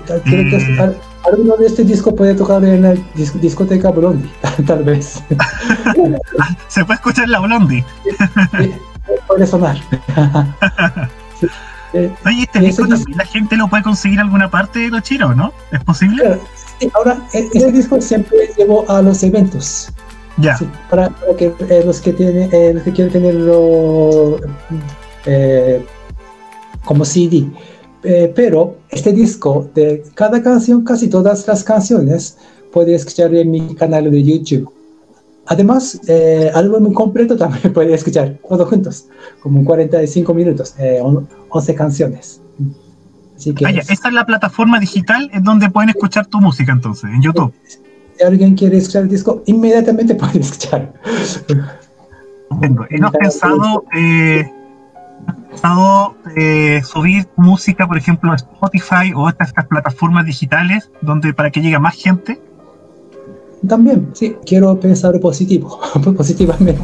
[0.07, 0.97] tal- creo que al-
[1.31, 4.29] alguno de este disco puede tocar en la dis- discoteca Blondie,
[4.65, 5.21] tal vez.
[6.67, 7.85] Se puede escuchar la Blondie.
[9.27, 9.77] Puede sonar.
[11.39, 11.47] Sí.
[11.95, 15.33] Eh, Oye, este disco también la gente lo puede conseguir en alguna parte de Tochiro,
[15.33, 15.53] ¿no?
[15.71, 16.21] ¿Es posible?
[16.23, 16.41] claro,
[16.77, 19.89] sí, ahora, e- ese disco siempre llevo a los eventos.
[20.37, 20.57] Ya.
[20.57, 24.41] Sí, para, para que eh, los que tienen eh, los que quieren tenerlo
[25.25, 25.85] eh,
[26.83, 27.45] como CD.
[28.03, 32.37] Eh, pero este disco de cada canción, casi todas las canciones,
[32.73, 34.69] puede escuchar en mi canal de YouTube.
[35.47, 39.07] Además, eh, álbum completo también puede escuchar, todos juntos,
[39.41, 42.41] como 45 minutos, eh, on- 11 canciones.
[43.35, 43.81] Así que Ah, ya.
[43.81, 47.53] Es la plataforma digital en donde pueden escuchar tu música entonces, en YouTube.
[48.17, 50.93] si alguien quiere escuchar el disco, inmediatamente puede escuchar.
[52.51, 52.85] Entiendo.
[52.89, 54.49] ¿Y no has pensado, eh,
[55.49, 61.51] pensado eh, subir música, por ejemplo, a Spotify o estas, estas plataformas digitales donde para
[61.51, 62.39] que llegue a más gente?
[63.67, 65.79] También, sí, quiero pensar positivo,
[66.17, 66.81] positivamente.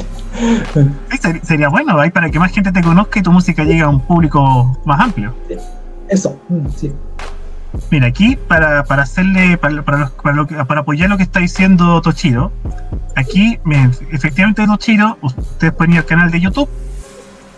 [1.43, 3.99] Sería bueno, ahí para que más gente te conozca y tu música llegue a un
[4.01, 5.33] público más amplio.
[6.09, 6.91] Eso, mm, sí.
[7.89, 11.39] Mira, aquí para, para hacerle, para, para, los- para lo para apoyar lo que está
[11.39, 12.51] diciendo Tochiro,
[13.15, 16.69] aquí, miren, efectivamente Tochiro, ustedes pueden ir al canal de YouTube,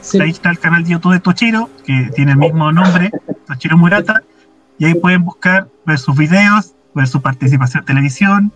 [0.02, 3.10] Sí, ahí está el canal de YouTube de Tochiro, que tiene el mismo nombre,
[3.48, 4.22] Tochiro Murata,
[4.78, 8.52] y ahí pueden buscar, ver sus videos, ver su participación en televisión,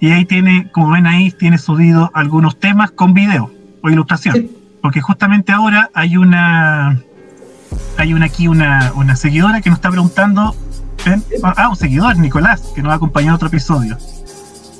[0.00, 3.50] y ahí tiene, como ven ahí, tiene subido algunos temas con video
[3.82, 4.34] o ilustración.
[4.36, 7.00] sí, Porque justamente ahora hay una
[7.98, 10.54] hay una aquí una, una seguidora que nos está preguntando
[11.04, 11.22] ¿ven?
[11.42, 13.98] ah un seguidor Nicolás que nos ha acompañado en otro episodio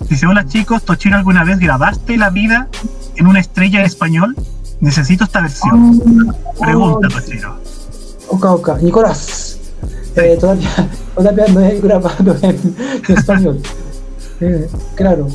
[0.08, 2.68] dice hola chicos Tochiro alguna vez grabaste la vida
[3.16, 4.36] en una estrella en español
[4.80, 7.58] necesito esta versión pregunta Tochiro
[8.28, 9.58] Oka Oka, Nicolás.
[10.16, 10.68] Eh, todavía,
[11.14, 12.76] todavía no he grabado en,
[13.08, 13.60] en español.
[14.40, 15.28] Eh, claro.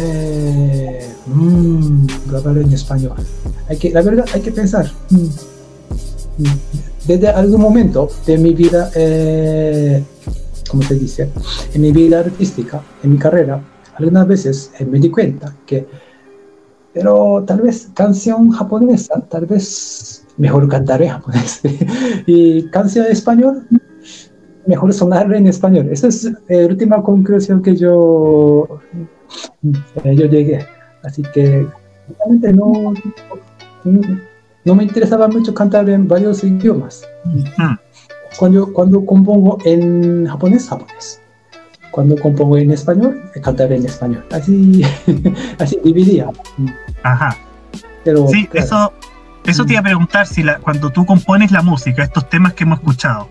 [0.00, 3.16] Eh, mm, grabar en español.
[3.68, 4.90] Hay que, la verdad, hay que pensar.
[5.10, 5.16] Mm,
[6.38, 6.58] mm.
[7.06, 10.02] Desde algún momento de mi vida, eh,
[10.70, 11.30] ¿cómo se dice?
[11.74, 13.62] En mi vida artística, en mi carrera,
[13.96, 15.86] algunas veces eh, me di cuenta que,
[16.92, 21.60] pero tal vez canción japonesa, tal vez mejor cantar en japonés.
[22.26, 23.66] y canción en español,
[24.66, 25.88] mejor sonar en español.
[25.90, 28.80] Esa es eh, la última conclusión que yo,
[30.04, 30.66] eh, yo llegué.
[31.02, 31.66] Así que
[32.18, 32.94] realmente no,
[34.64, 37.06] no me interesaba mucho cantar en varios idiomas.
[38.38, 41.20] Cuando, cuando compongo en japonés, japonés.
[41.90, 44.24] Cuando compongo en español, eh, cantar en español.
[44.32, 44.82] Así,
[45.58, 46.30] así dividía.
[47.02, 47.36] ajá
[48.02, 48.92] Pero, sí claro, eso
[49.46, 52.64] eso te iba a preguntar si la, cuando tú compones la música estos temas que
[52.64, 53.28] hemos escuchado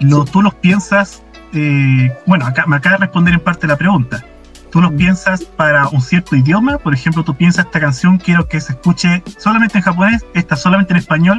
[0.00, 4.24] lo, tú los piensas eh, bueno acá me acaba de responder en parte la pregunta.
[4.70, 4.96] Tú los Mm.
[4.96, 9.22] piensas para un cierto idioma por ejemplo tú piensas esta canción quiero que se escuche
[9.38, 11.38] solamente en japonés esta solamente en español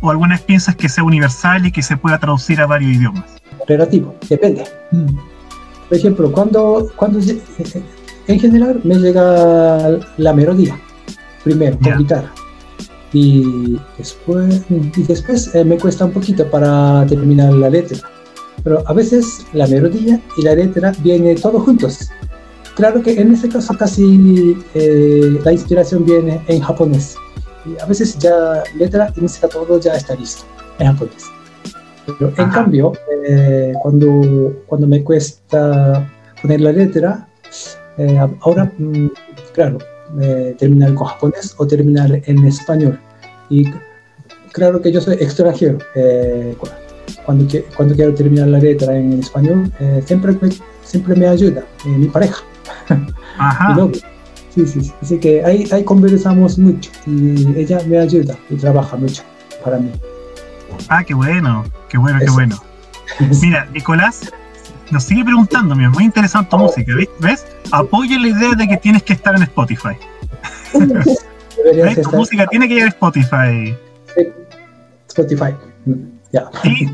[0.00, 3.24] o alguna vez piensas que sea universal y que se pueda traducir a varios idiomas.
[3.66, 4.64] Relativo, depende.
[5.88, 7.20] Por ejemplo, cuando, cuando
[8.26, 10.78] en general me llega la melodía,
[11.42, 12.32] primero con guitarra,
[13.14, 17.98] y después, y después eh, me cuesta un poquito para terminar la letra.
[18.62, 22.10] Pero a veces la melodía y la letra vienen todos juntos.
[22.74, 27.16] Claro que en este caso casi eh, la inspiración viene en japonés.
[27.64, 30.44] y a veces ya letra y música todo ya está listo
[30.80, 31.24] en japonés.
[32.06, 32.52] Pero en Ajá.
[32.52, 32.92] cambio,
[33.28, 36.06] eh, cuando, cuando me cuesta
[36.42, 37.28] poner la letra,
[37.96, 39.06] eh, ahora, mm,
[39.54, 39.78] claro,
[40.20, 42.98] eh, terminar con japonés o terminar en español.
[43.50, 43.70] Y
[44.52, 45.78] claro que yo soy extranjero.
[45.94, 46.68] eh, cu-
[47.24, 50.50] cuando, cuando quiero terminar la letra en español, eh, siempre, me-
[50.82, 52.42] siempre me ayuda eh, mi pareja.
[52.90, 52.96] mi
[53.38, 53.74] Ajá.
[53.74, 54.00] novio.
[54.54, 54.92] Sí, sí, sí.
[55.02, 59.22] Así que ahí, ahí conversamos mucho y ella me ayuda y trabaja mucho
[59.64, 59.90] para mí.
[60.88, 62.34] Ah, qué bueno, qué bueno, qué Eso.
[62.34, 62.56] bueno.
[63.42, 64.32] Mira, Nicolás
[64.90, 67.08] nos sigue preguntando, mira, muy interesante tu música, ¿ves?
[67.18, 67.46] ¿ves?
[67.72, 69.96] Apoya la idea de que tienes que estar en Spotify.
[71.56, 72.00] Deberías.
[72.02, 73.74] Tu música tiene que ir a Spotify.
[74.16, 74.32] en
[75.08, 75.54] Spotify.
[76.32, 76.50] Ya.
[76.64, 76.86] Y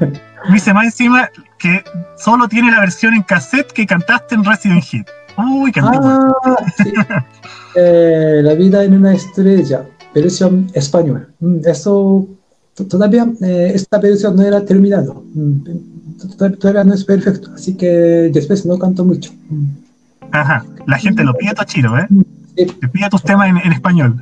[0.48, 1.82] me dice más encima que
[2.18, 5.06] solo tiene la versión en cassette que cantaste en Resident Hit.
[5.38, 5.80] Uy, qué.
[5.82, 6.32] Ah,
[6.76, 6.92] sí.
[7.76, 11.28] Eh, la vida en una estrella, versión español.
[11.40, 12.26] Mm, Eso
[12.88, 15.22] todavía eh, esta versión no era terminado.
[15.34, 15.60] Mm,
[16.60, 17.86] Todavía no es perfecto, así que
[18.32, 19.32] después no canto mucho.
[19.48, 19.66] Mm,
[20.32, 20.64] Ajá.
[20.86, 22.06] La gente lo pide Tochiro, ¿eh?
[22.56, 22.66] Sí.
[22.66, 24.20] Te pide tus temas en, en español.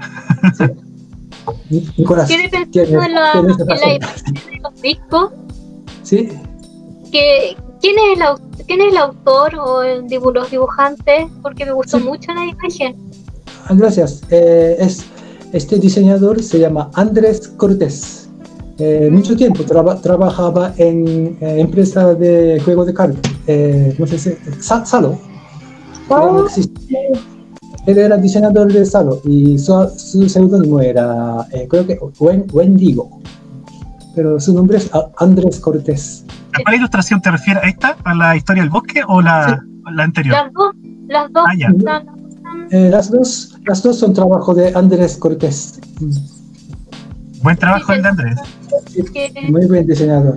[1.71, 5.31] Ni- Nicolás, pensando en la, en la de los discos.
[6.03, 6.29] Sí,
[7.11, 11.27] ¿quién, es el, ¿Quién es el autor o el dibu- los dibujantes?
[11.43, 12.05] Porque me gustó Sí.
[12.05, 12.97] mucho la imagen.
[13.67, 14.23] Ah, gracias.
[14.31, 15.05] Eh, es,
[15.53, 18.29] este diseñador se llama Andrés Cortés.
[18.79, 23.33] Eh, mucho tiempo traba- trabajaba en eh, empresa de juego de cartas.
[23.47, 25.19] Eh, no sé si, Sa- Salo.
[26.47, 26.97] existe.
[27.89, 33.21] Él era diseñador de Salo y su, su seudónimo era, eh, creo que, Wen- Wendigo.
[34.15, 36.25] Pero su nombre es Andrés Cortés.
[36.53, 37.63] ¿A cuál ilustración te refieres?
[37.65, 37.97] ¿A esta?
[38.05, 40.35] ¿A la historia del bosque o la, la anterior?
[40.37, 40.75] Las dos,
[41.09, 41.45] las dos.
[41.49, 41.69] Ah, ya.
[42.71, 45.81] Eh, las, dos, las dos son trabajo de Andrés Cortés.
[47.43, 48.37] Buen trabajo el de Andrés.
[49.49, 50.37] Muy buen diseñador.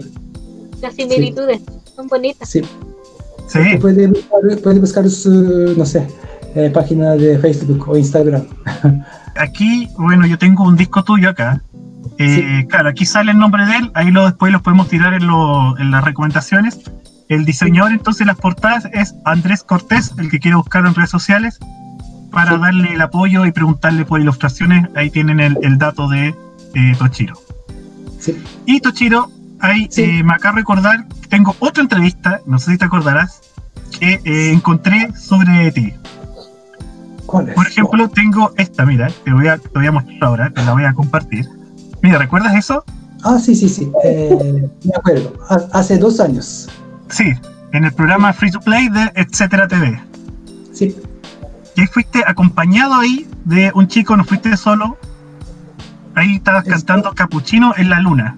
[0.82, 1.62] las similitudes
[1.96, 2.48] son bonitas.
[2.48, 2.62] Sí.
[3.48, 3.60] Sí.
[3.82, 6.08] Puede buscar, puede buscar su, no sé,
[6.56, 8.44] eh, página de Facebook o Instagram.
[9.38, 11.62] Aquí, bueno, yo tengo un disco tuyo acá.
[12.18, 15.28] Eh, Claro, aquí sale el nombre de él, ahí lo, después los podemos tirar en,
[15.28, 16.80] lo- en las recomendaciones.
[17.30, 21.58] El diseñador, entonces, las portadas es Andrés Cortés, el que quiere buscar en redes sociales,
[22.32, 22.62] para Sí.
[22.62, 24.88] darle el apoyo y preguntarle por ilustraciones.
[24.96, 26.36] Ahí tienen el, el dato de
[26.76, 27.36] eh, Tochiro.
[28.20, 28.38] Sí.
[28.66, 30.02] Y Tochiro, ahí Sí.
[30.04, 33.42] eh, me acaba de recordar, tengo otra entrevista, no sé si te acordarás,
[34.00, 35.94] que eh, encontré sobre ti.
[37.32, 40.74] Por ejemplo, tengo esta, mira, te voy a, te voy a mostrar ahora, te la
[40.74, 41.48] voy a compartir.
[42.02, 42.84] Mira, ¿recuerdas eso?
[43.24, 43.92] Ah, sí, sí, sí.
[44.04, 45.34] eh, me acuerdo.
[45.50, 46.68] Ha- Hace dos años.
[47.10, 47.32] Sí,
[47.74, 50.00] en el programa Free to Play de Etcétera TV.
[50.74, 50.96] Sí.
[51.76, 54.98] Y fuiste acompañado ahí de un chico, no fuiste solo.
[56.16, 58.38] Ahí estabas Es- cantando Capuchino en la luna.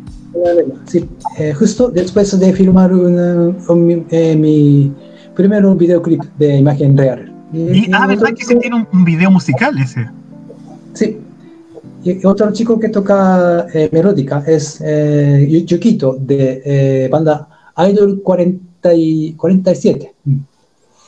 [0.86, 1.08] Sí.
[1.38, 4.94] Eh, justo después de filmar una- un- eh, mi
[5.36, 7.33] primer videoclip de imagen real.
[7.54, 10.10] Y, ah, ¿verdad que se tiene un, video musical ese?
[10.94, 11.18] Sí.
[12.04, 18.94] Y otro chico que toca eh, melódica es eh, Yukito de eh, banda Idol 40
[18.96, 20.14] y 47.
[20.26, 20.38] Mm.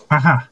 [0.09, 0.51] Ajá.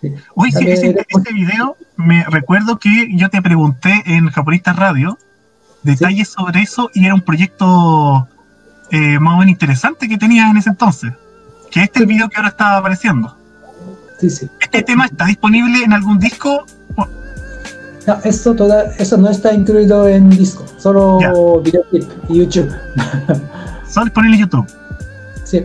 [0.00, 0.12] Sí.
[0.34, 5.16] Uy, sí, ese, ese video, me recuerdo que yo te pregunté en Japonistas Radio
[5.84, 8.26] detalles sobre eso y era un proyecto
[8.90, 11.12] eh, más o menos interesante que tenías en ese entonces.
[11.70, 13.36] Que este es el video que ahora está apareciendo.
[14.20, 14.48] Sí, sí.
[14.60, 16.66] ¿Este tema está disponible en algún disco?
[18.06, 21.32] No, esto, toda, eso no está incluido en disco, solo Ya.
[21.62, 22.70] videoclip y YouTube.
[23.88, 24.66] Solo disponible en YouTube.
[25.44, 25.62] Sí,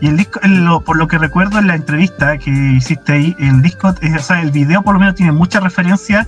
[0.00, 3.36] Y el disco, el- lo- por lo que recuerdo en la entrevista que hiciste ahí,
[3.38, 6.26] el disco, eh, o sea, el video por lo menos tiene muchas referencias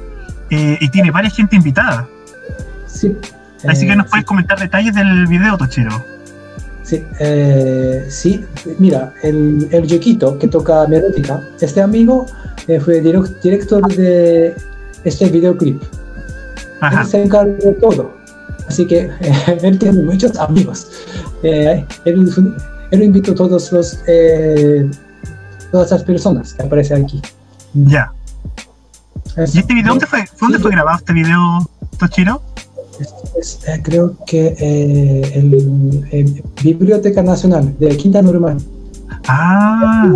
[0.51, 2.07] eh, y tiene varias gente invitada.
[2.87, 3.16] sí.
[3.69, 6.03] Así Eh, que nos sí, puedes comentar detalles del video, Tochiro.
[6.87, 8.44] Sí, eh, sí.
[8.79, 12.27] mira, el, el Yukito que toca melódica, este amigo
[12.69, 14.54] eh, fue direc- director de
[15.02, 15.83] este videoclip.
[16.81, 17.00] Ajá.
[17.02, 18.15] Él se encarga de todo.
[18.69, 20.87] Así que eh, él tiene muchos amigos.
[21.42, 22.33] Eh, él,
[22.92, 24.88] él invitó a todos los, eh,
[25.73, 27.21] todas las personas que aparecen aquí.
[27.75, 28.13] Ya.
[29.37, 30.25] ¿Y este video dónde fue?
[30.40, 32.40] ¿Dónde fue grabado este video, Tochiro?
[33.01, 38.59] Es- es, eh, creo que eh, el, eh, Biblioteca Nacional de Quinta Normal.
[39.29, 40.13] Ah,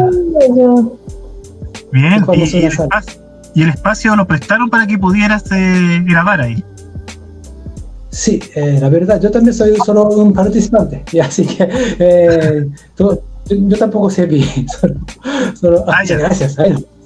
[0.50, 0.90] bien.
[1.92, 3.20] Y, y el espacio,
[3.54, 6.62] y el espacio lo prestaron para que pudieras eh, grabar ahí.
[8.10, 8.40] Sí,
[8.80, 12.66] la verdad, yo también soy solo un participante, y así que
[12.98, 14.66] yo, yo tampoco sé bien.
[14.80, 14.94] Solo,
[15.60, 16.18] solo- Ah, ya.
[16.18, 16.58] gracias.
[16.58, 16.86] a él.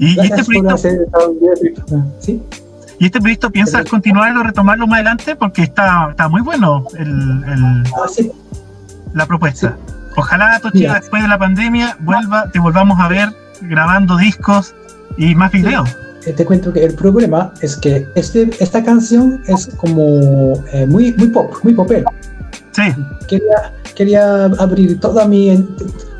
[0.00, 1.08] Y, este Gracias proyecto, hacer
[1.40, 1.74] bien.
[2.20, 2.40] ¿Sí?
[2.98, 5.36] ¿Y este proyecto piensas continuarlo, retomarlo más adelante?
[5.36, 8.30] Porque está, está muy bueno el, el- Ah, sí.
[9.14, 9.76] la propuesta.
[10.16, 10.94] Ojalá Tochiro Mira.
[11.00, 13.28] después de la pandemia vuelva, te volvamos a ver
[13.60, 14.74] grabando discos
[15.16, 15.88] y más videos.
[16.26, 21.12] Eh, Te cuento que el problema es que este, esta canción es como eh, muy,
[21.14, 22.10] muy pop, muy popero.
[22.72, 22.82] Sí,
[23.28, 25.68] Quería, quería abrir toda mi,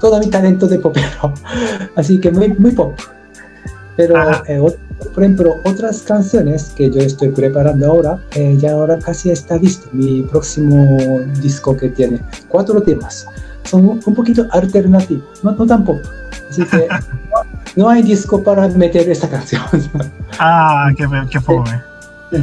[0.00, 1.34] todo mi talento de popero.
[1.96, 2.96] Así que muy, muy pop.
[3.98, 4.14] Pero,
[4.46, 4.60] eh,
[5.12, 9.88] por ejemplo, otras canciones que yo estoy preparando ahora, eh, ya ahora casi está listo.
[9.90, 13.26] Mi próximo disco que tiene cuatro temas.
[13.64, 15.98] Son un, poquito alternativos, no, no tan pop.
[16.48, 17.40] Así que no,
[17.82, 19.62] no hay disco para meter esta canción.
[20.38, 21.82] ah, qué, qué fome.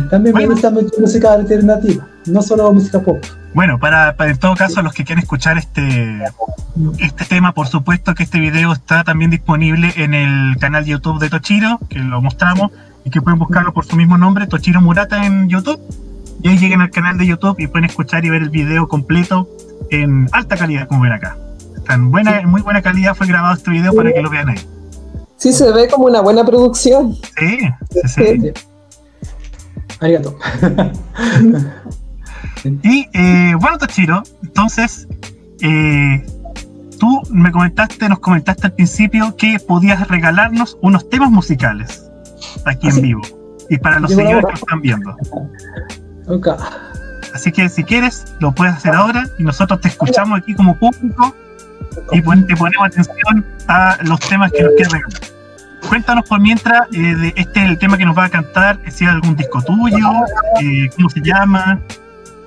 [0.09, 0.51] También me Bueno.
[0.51, 3.23] gusta mucho música alternativa, no solo música pop.
[3.55, 6.21] Bueno, para, para en todo caso, los que quieren escuchar este,
[6.99, 11.21] este tema, por supuesto que este video está también disponible en el canal de YouTube
[11.21, 12.73] de Tochiro, que lo mostramos,
[13.05, 15.79] y que pueden buscarlo por su mismo nombre, Tochiro Murata en YouTube.
[16.43, 19.47] Y ahí lleguen al canal de YouTube y pueden escuchar y ver el video completo
[19.89, 21.37] en alta calidad, como ven acá.
[21.77, 24.49] Está en buena, en muy buena calidad fue grabado este video para que lo vean
[24.49, 24.59] ahí.
[25.37, 27.15] Sí se ve como una buena producción.
[27.37, 27.57] Sí,
[28.05, 28.53] sí, sí.
[30.01, 30.37] Arigato.
[32.83, 35.07] Y eh, bueno, Tochiro, entonces,
[35.61, 36.25] eh,
[36.99, 42.03] tú me comentaste, nos comentaste al principio que podías regalarnos unos temas musicales
[42.65, 43.21] aquí Ah, en vivo
[43.69, 45.17] y para los seguidores que lo están viendo.
[46.27, 46.47] Ok.
[47.33, 51.35] Así que si quieres, lo puedes hacer ahora y nosotros te escuchamos aquí como público
[52.11, 55.19] y pon- te ponemos atención a los temas que nos quieres regalar.
[55.89, 59.03] Cuéntanos por mientras, eh, de este es el tema que nos va a cantar, si
[59.03, 60.07] es algún disco tuyo,
[60.61, 61.79] eh, cómo se llama.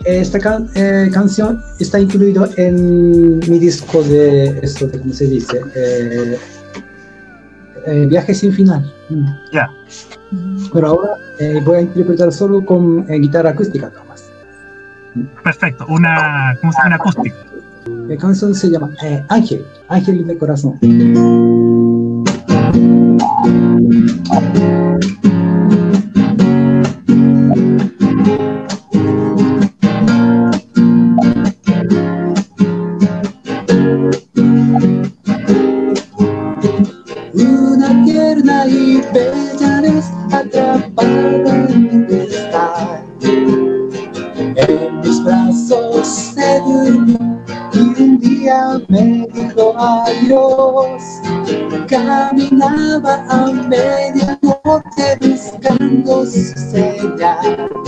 [0.09, 5.61] Esta can- eh, canción está incluido en mi disco de esto de cómo se dice
[5.77, 6.39] Eh,
[7.87, 8.91] eh, Viaje sin final.
[9.11, 9.27] Mm.
[9.53, 9.69] Ya.
[10.73, 11.11] Pero ahora
[11.65, 14.31] voy a interpretar solo con guitarra acústica, Tomás.
[15.45, 16.97] Perfecto, una, ¿cómo se llama?
[16.97, 17.37] Acústica.
[18.09, 18.91] La canción se llama
[19.29, 20.79] Ángel, Ángel de corazón.
[52.07, 57.88] Caminaba a medianoche buscando su señal.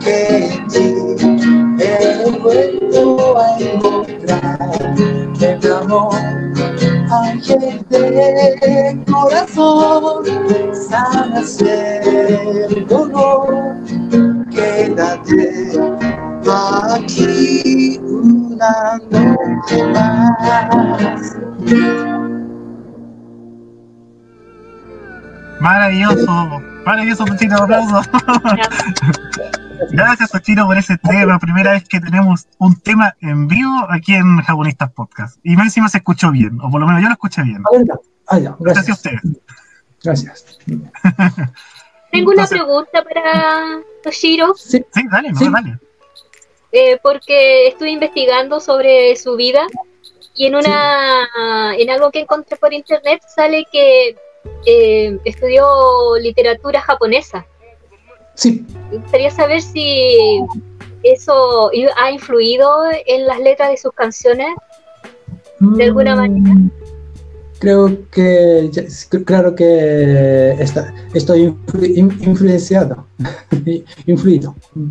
[0.00, 0.94] Que en ti
[1.80, 4.70] he vuelto a encontrar
[5.40, 6.14] el amor.
[7.10, 10.24] Ángel de corazón,
[10.88, 13.76] sana ser dolor,
[14.50, 15.78] quédate
[16.46, 21.36] aquí una noche más.
[25.60, 26.43] Maravilloso,
[26.84, 28.00] maravilloso Tochiro, aplauso.
[29.90, 34.38] Gracias Tochiro por ese tema, primera vez que tenemos un tema en vivo aquí en
[34.42, 35.38] Japonistas Podcast.
[35.42, 37.62] Y más encima se escuchó bien, o por lo menos yo lo escuché bien.
[37.66, 37.94] Ah.
[38.26, 39.20] Ah, ya, Gracias a ustedes.
[40.02, 40.58] Gracias.
[42.10, 44.54] Tengo una pregunta para Toshiro.
[44.56, 45.48] Sí, Sí, dale, no, Sí.
[45.50, 45.78] dale.
[46.72, 49.66] eh, porque estuve investigando sobre su vida
[50.34, 54.16] y en una en algo que encontré por internet sale que
[54.66, 55.64] eh, estudió
[56.20, 57.46] literatura japonesa.
[58.34, 58.64] Sí.
[58.90, 60.40] Me gustaría saber si
[61.02, 64.48] eso ha influido en las letras de sus canciones
[65.60, 66.60] de alguna Mm, manera.
[67.60, 68.70] Creo que,
[69.24, 73.06] claro que está, estoy influ- in- influenciado,
[74.06, 74.54] influido.
[74.74, 74.88] Mm.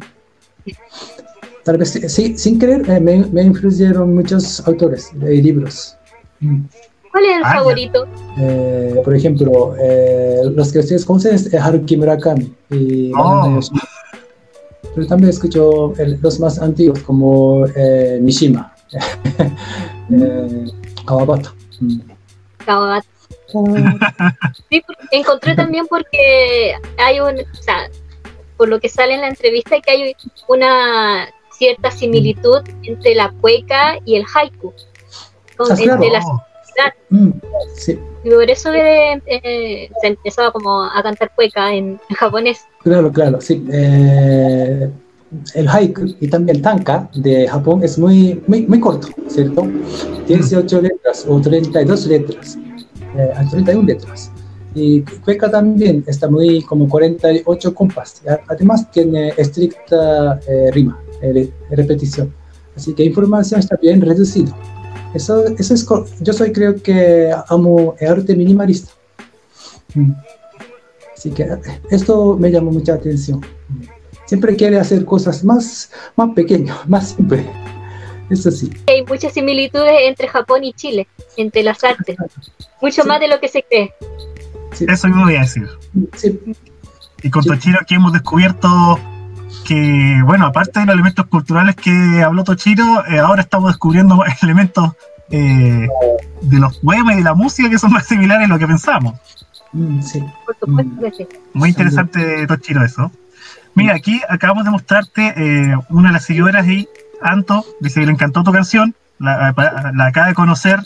[1.63, 5.95] Tal vez sí, sin querer eh, me, me influyeron muchos autores de libros.
[7.13, 7.17] Mm.
[7.19, 8.07] ¿Cuál es el Ah, favorito?
[8.39, 13.59] Eh, por ejemplo, eh, los que ustedes conocen es Haruki Murakami y Oh.
[14.95, 18.73] Pero también escucho el- los más antiguos como eh, Mishima,
[20.11, 20.65] eh,
[21.05, 21.53] Kawabata.
[21.79, 21.99] Mm.
[22.65, 23.07] Kawabata.
[23.55, 24.33] Ah,
[24.67, 27.87] Sí, encontré también porque hay un, o sea,
[28.57, 30.15] por lo que sale en la entrevista, que hay
[30.47, 34.73] una cierta similitud entre la cueca y el haiku.
[35.55, 35.93] Con- Ah, claro.
[35.93, 36.25] entre las-
[37.09, 37.29] Mm,
[37.75, 42.59] sí, y por eso eh, eh, se empezaba como a cantar cueca en, en japonés.
[42.83, 43.39] claro, claro.
[43.41, 43.63] Sí.
[43.71, 44.89] Eh,
[45.55, 49.67] el haiku y también tanka de Japón es muy, muy, muy corto, ¿cierto?
[50.27, 52.57] 18 letras o 32 letras,
[53.17, 54.31] eh, a 31 letras.
[54.75, 58.21] Y cueca también está muy como 48 compás.
[58.27, 62.33] A- Además tiene estricta eh, rima, eh, repetición.
[62.75, 64.55] Así que información está bien reducido.
[65.13, 65.87] Eso, eso es,
[66.21, 68.91] yo soy creo que amo el arte minimalista.
[69.93, 70.11] Mm.
[71.15, 71.47] Así que
[71.91, 73.41] esto me llamó mucha atención.
[74.25, 77.45] Siempre quiere hacer cosas más, más pequeñas, más simples.
[78.29, 78.71] Eso sí.
[78.87, 81.07] Hay muchas similitudes entre Japón y Chile,
[81.37, 82.17] entre las artes,
[82.81, 83.07] mucho Sí.
[83.07, 83.93] más de lo que se cree.
[84.71, 85.67] Sí, eso mismo voy a decir.
[86.15, 86.39] sí,
[87.21, 87.49] Y con Sí.
[87.49, 88.67] Tochiro aquí hemos descubierto
[89.65, 94.91] que, bueno, aparte de los elementos culturales que habló Tochiro, eh, ahora estamos descubriendo elementos
[95.29, 95.87] eh,
[96.41, 99.15] de los poemas y de la música que son más similares a lo que pensamos.
[99.71, 100.23] mm, sí.
[100.45, 100.99] Por supuesto Mm.
[100.99, 101.27] que sí.
[101.53, 103.11] Muy interesante, Tochiro, eso.
[103.75, 106.87] Mira, aquí acabamos de mostrarte eh, una de las seguidoras y
[107.21, 109.53] Anto dice que le encantó tu canción, la,
[109.95, 110.79] la acaba de conocer.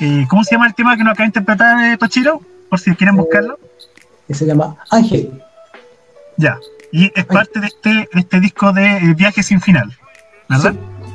[0.00, 2.40] Eh, ¿Cómo se llama el tema que nos acaba de interpretar eh, Tochiro?
[2.68, 3.58] Por si quieren buscarlo.
[4.26, 5.42] Que se llama Ángel.
[6.36, 6.58] Ya.
[6.92, 9.94] Y es parte de este, este disco de eh, Viaje sin final,
[10.48, 10.74] ¿verdad?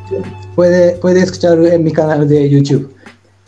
[0.09, 0.15] Sí.
[0.55, 2.95] Puede, puede escuchar en mi canal de YouTube.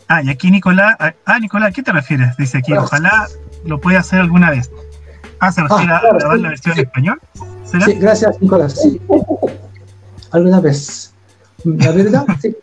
[0.08, 2.36] Ah, y aquí Nicolás, ah, ah, Nicolás, ¿a qué te refieres?
[2.36, 3.26] Dice aquí, ojalá
[3.64, 4.70] lo pueda hacer alguna vez.
[5.38, 6.80] Ah, ¿se refiere a claro, grabar sí, la versión sí.
[6.80, 7.20] en español?
[7.64, 7.86] ¿Será?
[7.86, 8.80] Sí, gracias, Nicolás.
[8.80, 9.00] Sí.
[10.32, 11.12] ¿Alguna vez?
[11.64, 12.56] La verdad, sí.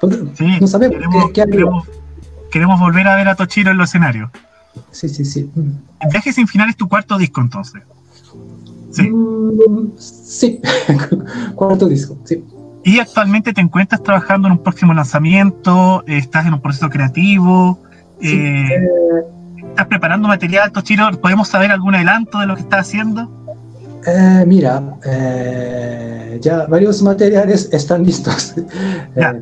[0.00, 1.52] Pod- Sí, No sabemos queremos, qué, qué haría.
[1.52, 1.88] queremos,
[2.50, 4.30] queremos volver a ver a Tochiro en los escenarios.
[4.90, 5.50] Sí, sí, sí.
[6.00, 7.82] El Viaje sin final es tu cuarto disco, entonces.
[8.96, 9.10] Sí.
[9.10, 10.60] Mm, sí.
[11.54, 12.44] Cuarto disco, sí.
[12.84, 17.80] Y actualmente te encuentras trabajando en un próximo lanzamiento, eh, estás en un proceso creativo,
[18.20, 19.24] Sí, eh, eh,
[19.68, 21.10] estás preparando material, Tochiro.
[21.20, 23.30] ¿Podemos saber algún adelanto de lo que estás haciendo?
[24.06, 24.82] Eh, mira,
[26.40, 28.54] ya varios materiales están listos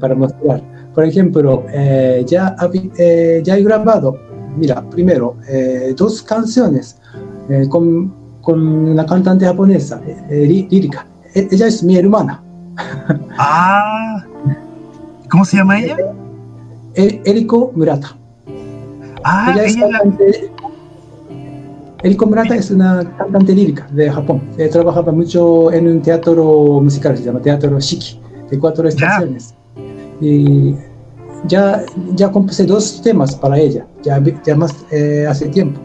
[0.00, 0.62] para mostrar.
[0.94, 1.66] Por ejemplo,
[2.26, 2.56] ya,
[3.42, 4.18] ya he grabado,
[4.56, 5.36] mira, primero,
[5.96, 6.96] dos canciones
[7.68, 11.06] con, con una cantante japonesa, eh, lí- lírica.
[11.34, 12.42] E- ella es mi hermana,
[13.38, 14.22] Ah,
[15.30, 15.96] ¿cómo se llama ella?
[16.94, 18.16] E- Eriko Murata.
[19.24, 20.50] Ah, ella es ella la- cantante.
[22.02, 24.42] Eriko Murata es una cantante lírica de Japón.
[24.58, 28.20] Eh, trabajaba mucho en un teatro musical, se llama Teatro Shiki,
[28.50, 29.54] de cuatro estaciones.
[30.20, 30.74] Y
[31.48, 31.82] ya,
[32.14, 35.80] ya compuse dos temas para ella, ya, ya más eh, hace tiempo.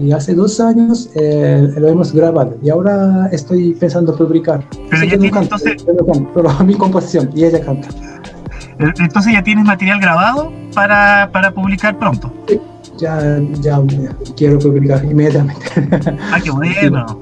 [0.00, 4.64] Y hace dos años eh, lo hemos grabado y ahora estoy pensando publicar.
[4.88, 7.88] Pero ya no tiene, canto, entonces- canto, pero mi composición y ella canta.
[8.78, 12.32] Entonces ya tienes material grabado para, para publicar pronto.
[12.98, 15.66] Ya, ya eh, quiero publicar inmediatamente.
[16.32, 16.50] Ah, qué
[16.90, 17.20] bueno.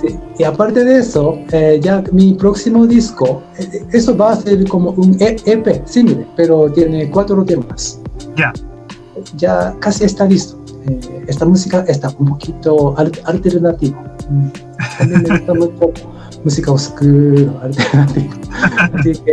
[0.00, 4.66] Sí, Y aparte de eso, eh, ya mi próximo disco, eh, eso va a ser
[4.68, 8.00] como un E- EP simple, pero tiene cuatro temas.
[8.36, 8.52] Ya.
[9.36, 10.58] Ya casi está listo.
[10.90, 13.98] Eh, esta música está un poquito al- alternativa.
[14.28, 14.48] Mm.
[14.98, 15.92] También me gusta mucho
[16.44, 18.34] música oscura, alternativa.
[18.94, 19.32] Así que,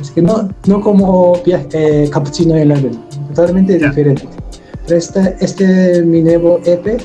[0.00, 2.98] así que no, no como eh, Cappuccino en la Luna,
[3.34, 3.88] totalmente Ya.
[3.88, 4.28] diferente.
[4.86, 7.00] Pero este, este mi nuevo EP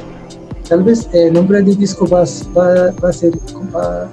[0.67, 2.23] Tal vez el nombre del disco va,
[2.55, 3.31] va, va a ser,
[3.75, 4.09] va, va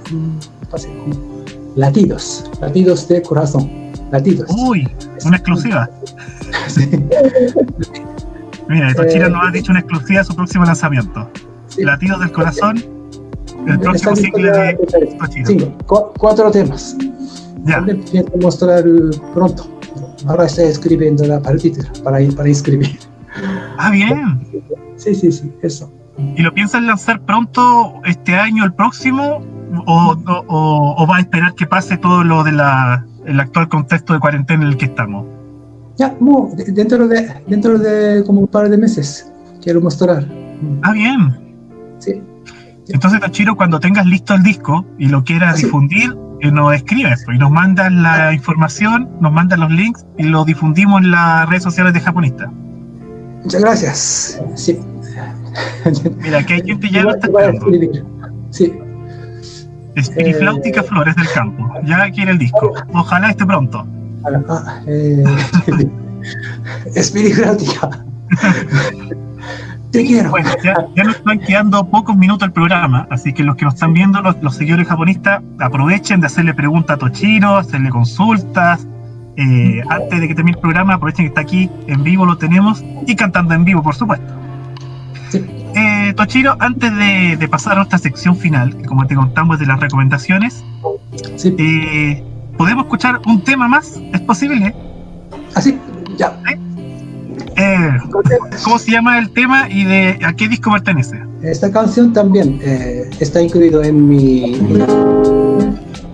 [0.73, 1.43] a ser como
[1.75, 3.69] latidos, latidos de corazón,
[4.11, 4.49] latidos.
[4.67, 4.87] Uy,
[5.25, 5.87] una exclusiva.
[6.67, 6.89] Sí,
[8.69, 11.29] Mira, Tochiro Eh, nos ha dicho una exclusiva de su próximo lanzamiento.
[11.67, 11.83] sí.
[11.83, 12.83] Latidos del corazón,
[13.67, 15.45] el próximo single ya- de.
[15.45, 16.95] Cinco, cu- cuatro temas.
[17.63, 17.75] Ya.
[17.75, 18.83] También pienso mostrar
[19.33, 19.67] pronto.
[20.27, 22.97] Ahora estoy escribiendo la partitura para, para inscribir.
[23.77, 24.39] Ah, bien.
[24.95, 25.91] Sí, sí, sí, eso.
[26.35, 29.41] ¿Y lo piensas lanzar pronto este año, el próximo?
[29.85, 30.15] ¿O,
[30.47, 34.77] o, va a esperar que pase todo lo del actual contexto de cuarentena en el
[34.77, 35.25] que estamos?
[35.97, 39.31] Ya, no, de- dentro de, dentro de como un par de meses
[39.63, 40.25] quiero mostrar.
[40.83, 41.35] Ah, bien.
[41.99, 42.21] Sí,
[42.89, 45.65] Entonces, Tachiro, cuando tengas listo el disco y lo quieras Ah, sí.
[45.65, 50.23] difundir, eh, nos escribes pues, y nos mandas la información, nos mandas los links y
[50.23, 52.51] lo difundimos en las redes sociales de Japonista.
[53.43, 54.41] muchas gracias.
[54.55, 54.79] Sí.
[56.21, 57.27] Mira, que hay gente ya lo está.
[58.51, 58.73] Sí,
[59.95, 60.83] Espirifláutica Eh.
[60.83, 61.67] Flores del Campo.
[61.85, 62.71] Ya quiere el disco.
[62.93, 63.85] Ojalá esté pronto.
[64.25, 65.23] Ah, eh,
[66.95, 68.05] espiritualidad.
[69.91, 70.29] Te quiero.
[70.31, 73.75] Bueno, ya, ya nos están quedando pocos minutos el programa, así que los que nos
[73.75, 78.85] están viendo, los, los seguidores japonistas, aprovechen de hacerle preguntas a Tochiro, hacerle consultas.
[79.37, 82.83] Eh, antes de que termine el programa, aprovechen que está aquí en vivo, lo tenemos,
[83.05, 84.33] y cantando en vivo, por supuesto.
[85.29, 85.45] Sí.
[85.75, 89.59] Eh, Tochiro, antes de, de pasar a nuestra sección final, que como te contamos es
[89.61, 90.65] de las recomendaciones,
[91.35, 92.23] Sí, eh,
[92.57, 93.99] ¿podemos escuchar un tema más?
[94.13, 94.73] ¿Es posible?
[95.55, 95.77] así,
[96.17, 96.39] ya.
[97.55, 97.89] Eh,
[98.63, 101.19] ¿Cómo se llama el tema y de a qué disco pertenece?
[101.41, 104.59] Esta canción también eh, está incluido en mi.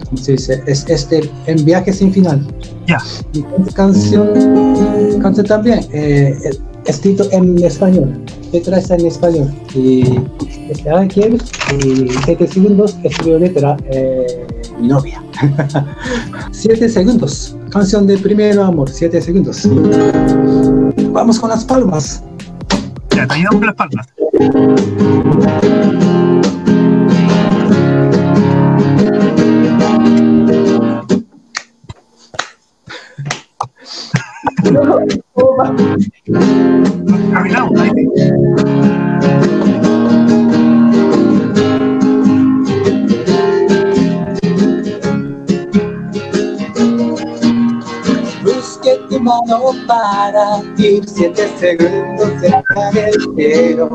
[0.06, 0.64] ¿Cómo se dice?
[0.68, 2.46] Es este, en Viaje sin final.
[2.88, 2.98] Ya.
[3.34, 4.30] Mi canción,
[5.22, 8.22] canción también, eh, es- escrito en español.
[8.52, 9.52] Letra está en español.
[9.74, 10.20] Y
[10.70, 11.42] este Ángel,
[11.84, 14.46] y 7 segundos, escribió letra eh,
[14.80, 15.22] mi novia.
[16.52, 17.56] 7 segundos.
[17.70, 19.70] Canción de primero amor, 7 segundos.
[21.12, 22.24] Vamos con las palmas.
[23.16, 24.08] Ya, te ayudamos con las palmas.
[37.34, 37.92] Caminamos, ahí.
[49.46, 53.90] Mano para ir siete segundos cerca del cielo.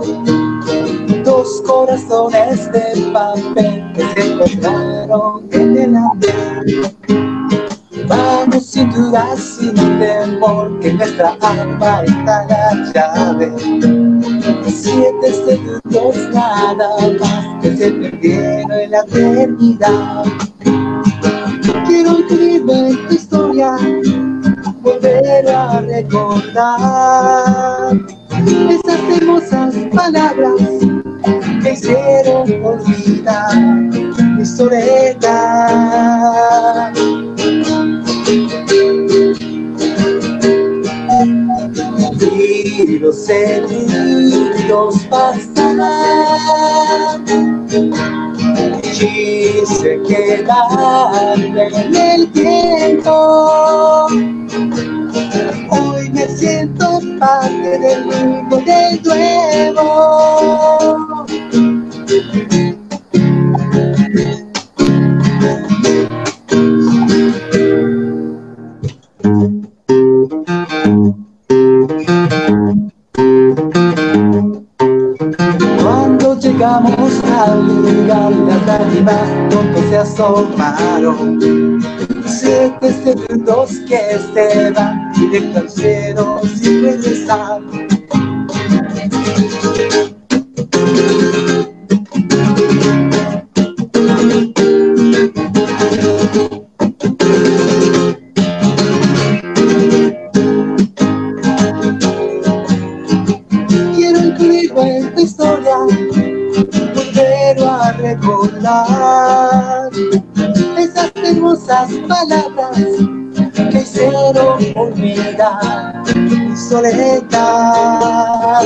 [1.25, 6.95] Dos corazones de papel que se encontraron en el andén.
[8.07, 13.53] Vamos sin duda, sin temor, que nuestra alma está la llave.
[14.67, 16.89] Siete segundos nada
[17.21, 20.25] más que se perdieron en la eternidad.
[21.87, 23.77] Quiero escribir en tu historia,
[24.89, 26.78] volver a recordar
[28.70, 30.62] esas hermosas palabras
[31.62, 33.57] que hicieron olvidar
[34.36, 35.32] mi soledad.
[42.30, 45.80] Y los segundos pasan
[48.99, 54.07] quise quedarme en el tiempo.
[55.71, 59.87] Hoy me siento parte del mundo de nuevo.
[80.19, 81.39] Asomaron.
[82.27, 87.88] Siete segundos que se van directo al cielo sin regresar.
[116.69, 118.61] Soledad.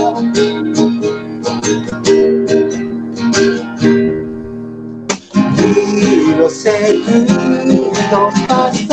[5.77, 8.93] Y los segundos pasan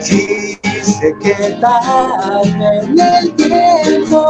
[0.00, 4.20] quise quedarme en el tiempo.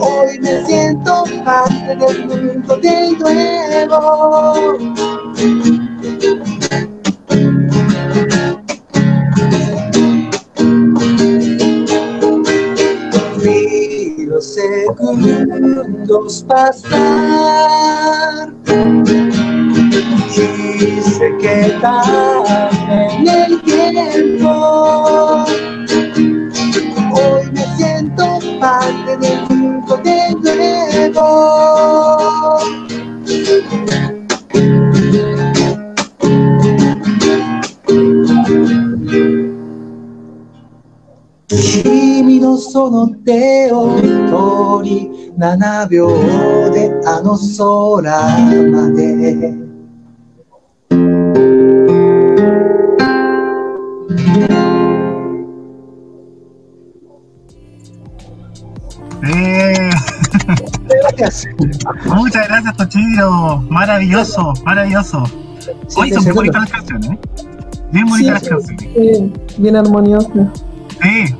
[0.00, 4.77] Hoy me siento parte del mundo de nuevo.
[42.57, 46.07] その手を一人7秒
[46.71, 48.01] であの空
[48.71, 49.63] まで
[59.25, 59.89] Eh,
[61.17, 61.47] Gracias.
[62.05, 63.63] muchas gracias, Tochiro.
[63.69, 65.23] Maravilloso, maravilloso.
[65.95, 67.19] Hoy son muy bonitas las canciones, ¿eh?
[67.91, 68.93] Bien bonitas Sí, las canciones.
[68.93, 70.29] Sí, bien armonioso.
[71.01, 71.35] Sí.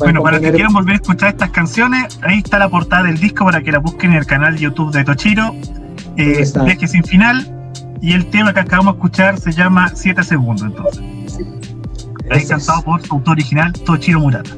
[0.00, 3.44] bueno, para que quieran volver a escuchar estas canciones, ahí está la portada del disco
[3.44, 5.54] para que la busquen en el canal YouTube de Tochiro.
[6.16, 6.44] Eh.
[6.64, 7.56] Viaje sin final.
[8.02, 11.02] Y el tema que acabamos de escuchar se llama 7 segundos, entonces.
[12.30, 14.50] Ahí cantado por su autor original, Tochiro Murata.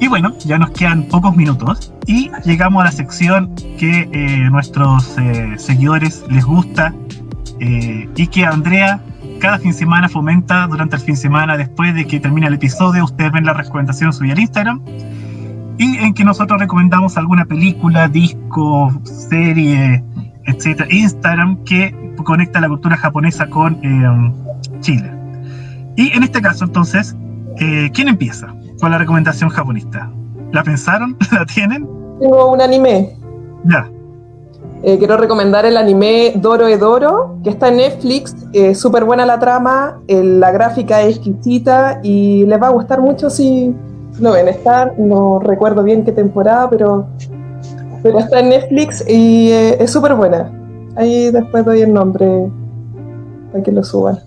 [0.00, 5.16] Y bueno, ya nos quedan pocos minutos y llegamos a la sección que eh, nuestros
[5.18, 6.94] eh, seguidores les gusta
[7.58, 9.00] eh, y que Andrea
[9.38, 12.54] cada fin de semana fomenta durante el fin de semana después de que termina el
[12.54, 13.04] episodio.
[13.04, 14.80] Ustedes ven la recomendación subida al Instagram
[15.78, 20.02] y en que nosotros recomendamos alguna película, disco, serie,
[20.46, 25.10] etcétera, Instagram que conecta la cultura japonesa con eh, Chile.
[25.96, 27.16] Y en este caso, entonces,
[27.58, 30.10] eh, ¿quién empieza con la recomendación japonista?
[30.52, 31.16] ¿La pensaron?
[31.32, 31.86] ¿La tienen?
[32.20, 33.16] Tengo un anime.
[33.64, 33.88] Ya.
[34.82, 38.36] Eh, quiero recomendar el anime Doro Edoro, que está en Netflix.
[38.52, 43.00] Eh, Súper buena la trama, eh, la gráfica es exquisita y les va a gustar
[43.00, 43.74] mucho si
[44.20, 44.46] lo ven.
[44.46, 47.06] Está, no recuerdo bien qué temporada, pero,
[48.02, 50.52] pero está en Netflix y eh, es súper buena.
[50.96, 52.48] Ahí después doy el nombre
[53.50, 54.18] para que lo suban.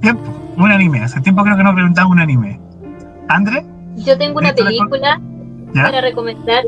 [0.00, 0.22] Tiempo.
[0.58, 1.02] Un anime.
[1.02, 2.60] Hace tiempo creo que no preguntaba un anime.
[3.28, 3.64] ¿Andre?
[3.96, 5.20] Yo tengo una ¿Esto la película
[5.72, 6.64] para recomendar.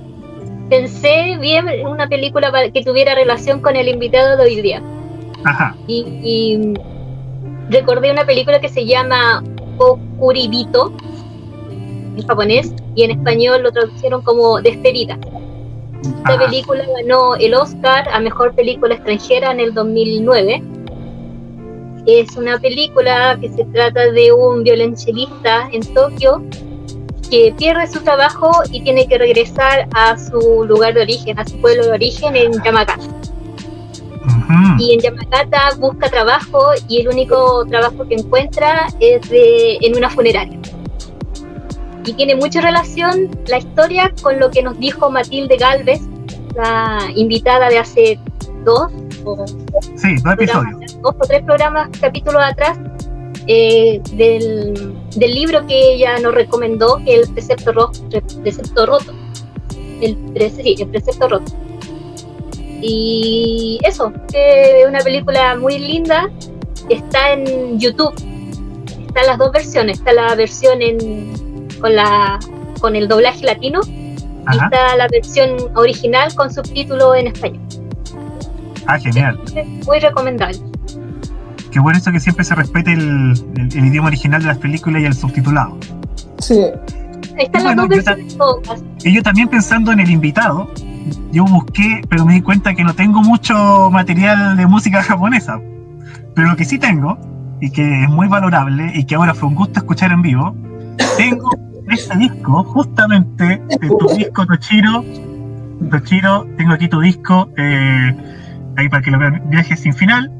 [0.73, 4.83] Pensé bien en una película que tuviera relación con el invitado de hoy día.
[5.45, 5.77] Ajá.
[5.87, 6.75] Y, y
[7.68, 9.45] recordé una película que se llama
[9.77, 10.95] Okuribito
[12.16, 15.18] en japonés y en español lo traducieron como Despedida.
[16.03, 16.47] Esta Ajá.
[16.47, 20.62] película ganó el Oscar a Mejor Película Extranjera en el 2009.
[22.07, 26.43] Es una película que se trata de un violonchelista en Tokio
[27.33, 31.59] que pierde su trabajo y tiene que regresar a su lugar de origen, a su
[31.62, 32.99] pueblo de origen en Yamagata.
[34.78, 40.11] Y en Yamagata busca trabajo y el único trabajo que encuentra es de- en una
[40.11, 40.59] funeraria.
[42.05, 46.03] Y tiene mucha relación la historia con lo que nos dijo Matilde Galvez,
[46.55, 48.18] la invitada de hace
[48.62, 48.93] dos
[49.24, 49.47] o,
[49.97, 51.01] Sí, dos episodios.
[51.01, 52.76] dos o tres programas, capítulos atrás,
[53.47, 57.93] eh, del, del libro que ella nos recomendó, que es el precepto, ro-
[58.43, 59.12] precepto roto.
[60.01, 61.53] El, pre- sí, el precepto roto.
[62.80, 66.28] Y eso, es una película muy linda,
[66.88, 68.12] está en YouTube.
[69.07, 72.40] Están las dos versiones, está la versión en, con, la,
[72.80, 77.61] con el doblaje latino y está la versión original con subtítulo en español.
[78.86, 79.38] Ah, genial.
[79.86, 80.59] Muy recomendable.
[81.73, 85.03] Qué bueno eso que siempre se respete el, el- el idioma original de las películas
[85.03, 85.79] y el subtitulado.
[86.39, 86.61] Sí,
[87.39, 88.85] Ahí están Bueno, las dos yo todas.
[89.05, 90.70] Y yo también pensando en el invitado,
[91.33, 95.59] yo busqué, pero me di cuenta que no tengo mucho material de música japonesa.
[96.35, 97.18] Pero lo que sí tengo,
[97.61, 100.55] y que es muy valorable, y que ahora fue un gusto escuchar en vivo,
[101.16, 101.51] tengo
[101.91, 103.45] este disco, justamente
[103.81, 105.05] de tu disco Tochiro.
[105.91, 108.14] Tochiro, tengo aquí tu disco, eh,
[108.77, 110.31] ahí para que lo vean, Viaje sin final,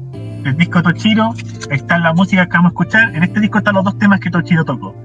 [0.45, 1.33] el disco Tochiro,
[1.69, 3.15] está la música que vamos a escuchar.
[3.15, 4.95] En este disco están los dos temas que Tochiro tocó.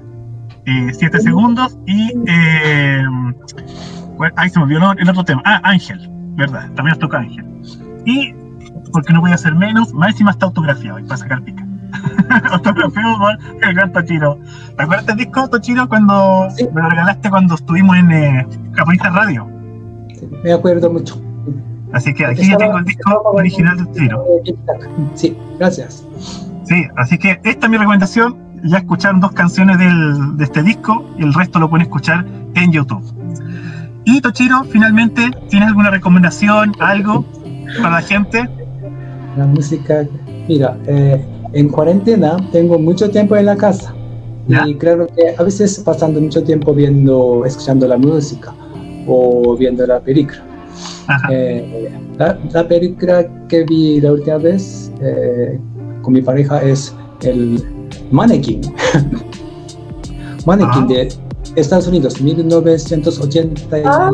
[0.65, 3.03] 7 segundos y eh,
[4.17, 5.41] bueno, ahí se me olvidó el otro tema.
[5.45, 6.65] Ah, Ángel, ¿verdad?
[6.75, 7.45] También nos toca Ángel.
[8.05, 8.33] Y,
[8.91, 11.65] porque no voy a hacer menos, más encima está autografiado y para sacar pica.
[12.51, 14.39] autografiado por el gran Tochiro.
[14.77, 16.67] ¿Te acuerdas del disco, Tochiro, cuando Sí.
[16.73, 19.47] me lo regalaste cuando estuvimos en eh, Japonista Radio?
[20.43, 21.19] Me acuerdo mucho.
[21.93, 24.23] Así que aquí ya tengo el disco original de Tochiro.
[25.15, 26.05] Sí, gracias.
[26.65, 28.37] Sí, así que esta es mi recomendación.
[28.63, 32.25] Ya escucharon dos canciones del- de este disco y el resto lo pueden escuchar
[32.55, 33.03] en YouTube.
[34.05, 37.25] Y Tochiro, finalmente, ¿tienes alguna recomendación, algo
[37.81, 38.47] para la gente?
[39.37, 40.05] La música,
[40.47, 43.93] mira, eh, en cuarentena tengo mucho tiempo en la casa.
[44.47, 44.67] ¿Ya?
[44.67, 48.51] Y creo que a veces pasando mucho tiempo viendo, escuchando la música
[49.07, 50.43] o viendo la película.
[51.31, 55.59] Eh, la, la película que vi la última vez, eh,
[56.01, 57.63] con mi pareja es el
[58.11, 58.61] Mannequin.
[60.45, 60.87] Mannequin Ah.
[60.87, 61.09] de
[61.55, 63.83] Estados Unidos, 1986.
[63.85, 64.11] Ah.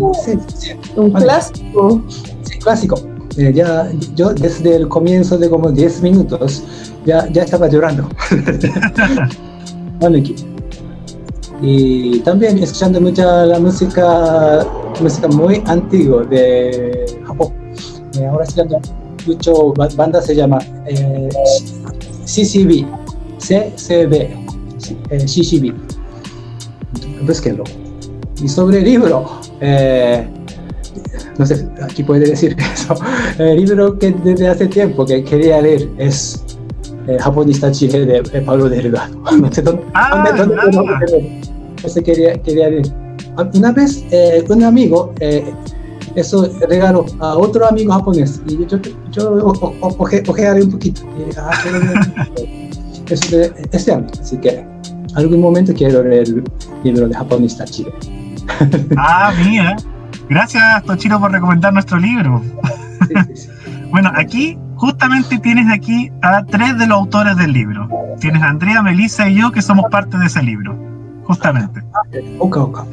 [0.96, 2.02] Un clásico.
[2.44, 2.96] Sí, clásico.
[3.38, 6.64] Eh, ya, yo desde el comienzo de como 10 minutos
[7.06, 8.08] ya, ya estaba llorando.
[10.02, 10.36] Mannequin.
[11.62, 14.66] Y también escuchando mucha la música,
[15.02, 17.54] música muy antigua de Japón.
[18.20, 18.80] Eh, ahora escuchando
[19.28, 21.30] mucho ba- banda se llama eh,
[22.26, 22.86] CCB,
[23.40, 24.30] CCB,
[24.78, 25.74] sí, eh, CCB.
[27.26, 27.64] Búsquenlo.
[28.42, 29.26] Y sobre el libro,
[29.62, 30.28] eh,
[31.38, 32.96] no sé, aquí puede decir eso.
[33.38, 36.44] El libro que desde hace tiempo que quería leer es
[37.08, 39.16] eh, Japonista Chile de Pablo Delgado.
[39.40, 41.42] No sé dónde, Ah, dónde, dónde puedo leer.
[41.84, 42.92] Ese quería, quería leer.
[43.54, 45.54] Una vez eh, un amigo eh,
[46.16, 48.80] eso regaló a otro amigo japonés y yo, yo,
[49.12, 49.36] yo
[49.98, 51.02] oje- ojearé un poquito.
[51.38, 51.52] Ah,
[53.10, 54.66] eso de este año, así que
[55.16, 56.44] algún momento quiero leer el
[56.84, 57.92] libro de Japonista Chile.
[58.98, 59.76] Ah, mira.
[60.30, 62.42] Gracias, Tochiro, por recomendar nuestro libro.
[63.08, 63.50] Sí, sí, sí.
[63.92, 67.88] Bueno, aquí justamente tienes aquí a tres de los autores del libro.
[68.20, 70.78] Tienes a Andrea, Melissa y yo que somos parte de ese libro.
[71.26, 71.82] Justamente.
[72.40, 72.86] Oka,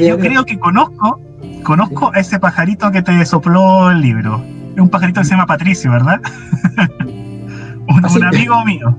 [0.00, 1.20] yo creo que conozco,
[1.64, 4.42] conozco a ese pajarito que te sopló el libro.
[4.74, 6.20] Es un pajarito que se llama Patricio, ¿verdad?
[7.00, 8.18] un, Ah, sí.
[8.18, 8.96] un amigo mío.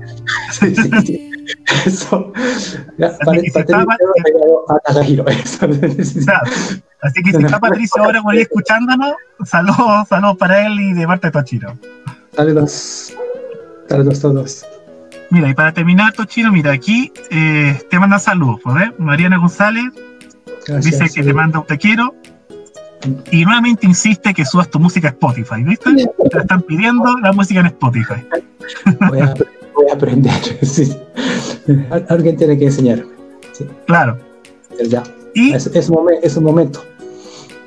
[0.50, 1.30] Sí, sí, sí.
[1.86, 2.32] Eso.
[2.98, 3.50] Ya, que
[6.04, 6.20] si.
[7.02, 9.12] Así que si está Patricio ahora por ahí escuchándonos,
[9.44, 11.74] saludos, saludos para él y de parte de Tochiro.
[12.34, 13.14] Saludos.
[13.88, 14.64] Saludos todos.
[15.34, 18.92] Mira, y para terminar, Tochiro, mira, aquí eh, te mandan saludos, ¿eh?
[18.98, 19.86] Mariana González
[20.64, 21.00] Gracias.
[21.00, 22.14] dice que te manda un te quiero
[23.32, 25.90] y nuevamente insiste que subas tu música a Spotify, ¿viste?
[26.30, 28.14] Te están pidiendo la música en Spotify.
[29.08, 29.34] Voy a,
[29.74, 30.32] voy a aprender.
[30.62, 30.96] Sí.
[32.08, 33.06] Alguien tiene que enseñarme.
[33.88, 34.16] Claro.
[34.88, 35.02] Ya.
[35.34, 36.84] Y Es, es, un momen- es un momento.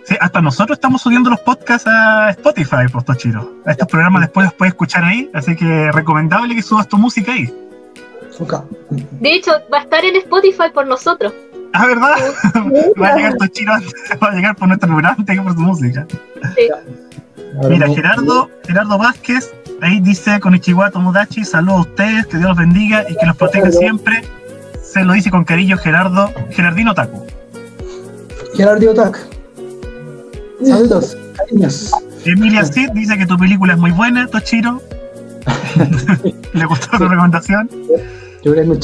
[0.08, 3.55] Sí, hasta nosotros estamos subiendo los podcasts a Spotify, pues, Tochiro.
[3.66, 7.34] A estos programas después los puedes escuchar ahí, así que recomendable que subas tu música
[7.34, 7.53] ahí.
[9.20, 11.34] De hecho, va a estar en Spotify por nosotros.
[11.74, 12.16] Ah, ¿verdad?
[13.01, 13.74] Va a llegar Tochiro,
[14.24, 16.08] va a llegar por nuestro programa antes que por su música.
[17.55, 22.49] Ahora Mira, Gerardo, Gerardo Vázquez, ahí dice con Ichiwa Tomodachi, saludos a ustedes, que Dios
[22.49, 24.24] los bendiga y que los proteja siempre.
[24.82, 27.26] Se lo dice con cariño Gerardo, Gerardino Taku.
[28.55, 29.37] Gerardo Otak.
[30.64, 31.18] Saludos.
[31.38, 31.91] Cariños.
[32.26, 34.82] Emilia Cid dice que tu película es muy buena, Tochiro.
[36.53, 37.70] Le gustó tu recomendación.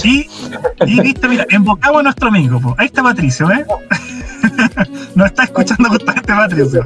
[0.04, 0.28] Y,
[0.86, 2.60] y viste, mira, invocamos a nuestro amigo.
[2.60, 2.76] po.
[2.78, 3.66] Ahí está Patricio, ¿eh?
[5.16, 6.86] Nos está escuchando justamente Patricio.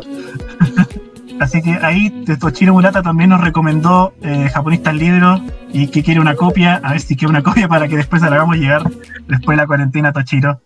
[1.39, 5.39] Así que ahí Tochiro Murata también nos recomendó eh, Japonista el libro
[5.71, 8.29] y que quiere una copia, a ver si quiere una copia para que después se
[8.29, 8.89] la hagamos llegar
[9.27, 10.61] después de la cuarentena Tochiro.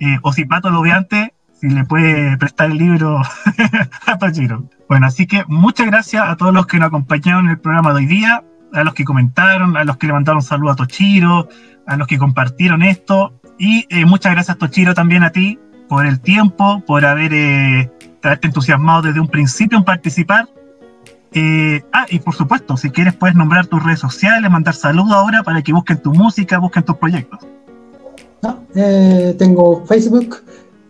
[0.00, 1.28] Eh, o si Pato lo ve antes,
[1.60, 3.20] si le puede prestar el libro
[4.06, 4.64] a Tochiro.
[4.88, 7.96] Bueno, así que muchas gracias a todos los que nos acompañaron en el programa de
[7.96, 8.42] hoy día,
[8.72, 11.48] a los que comentaron, a los que le mandaron saludos a Tochiro,
[11.86, 13.34] a los que compartieron esto.
[13.58, 15.58] Y eh, muchas gracias, Tochiro, también a ti
[15.88, 17.90] por el tiempo, por haber eh,
[18.22, 20.48] haberte entusiasmado desde un principio en participar.
[21.32, 25.42] Eh, ah, y por supuesto, si quieres puedes nombrar tus redes sociales, mandar saludos ahora
[25.42, 27.40] para que busquen tu música, busquen tus proyectos.
[28.42, 30.42] Ah, eh, tengo Facebook,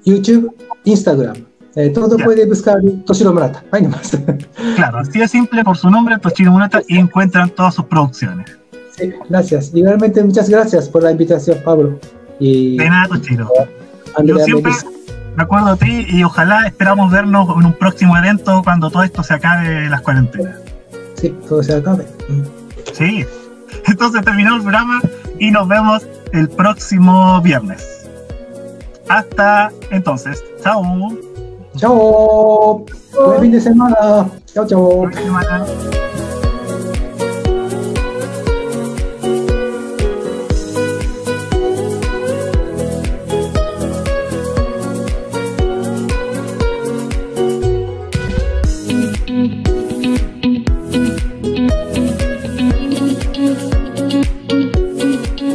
[0.05, 1.37] YouTube, Instagram.
[1.77, 3.63] Eh, todo puede buscar Toshiro Murata.
[3.71, 4.19] Ahí nomás.
[4.77, 8.59] Claro, así de simple, por su nombre, Tochiro Murata, y encuentran todas sus producciones.
[8.97, 9.71] Sí, gracias.
[9.75, 11.99] Igualmente, muchas gracias por la invitación, Pablo.
[12.39, 13.09] Y De nada.
[14.17, 14.73] Andrea Yo siempre
[15.37, 19.23] me acuerdo de ti y ojalá esperamos vernos en un próximo evento cuando todo esto
[19.23, 20.57] se acabe las cuarentenas.
[21.15, 22.07] Sí, todo se acabe.
[22.93, 23.25] Sí.
[23.87, 25.01] Entonces terminamos el programa
[25.39, 28.00] y nos vemos el próximo viernes.
[29.11, 30.41] Hasta entonces.
[30.63, 30.85] Chao.
[31.77, 32.85] Chao.
[33.27, 34.31] Buen fin de semana.
[34.55, 35.11] Chao, chao.
[35.13, 35.67] Semana.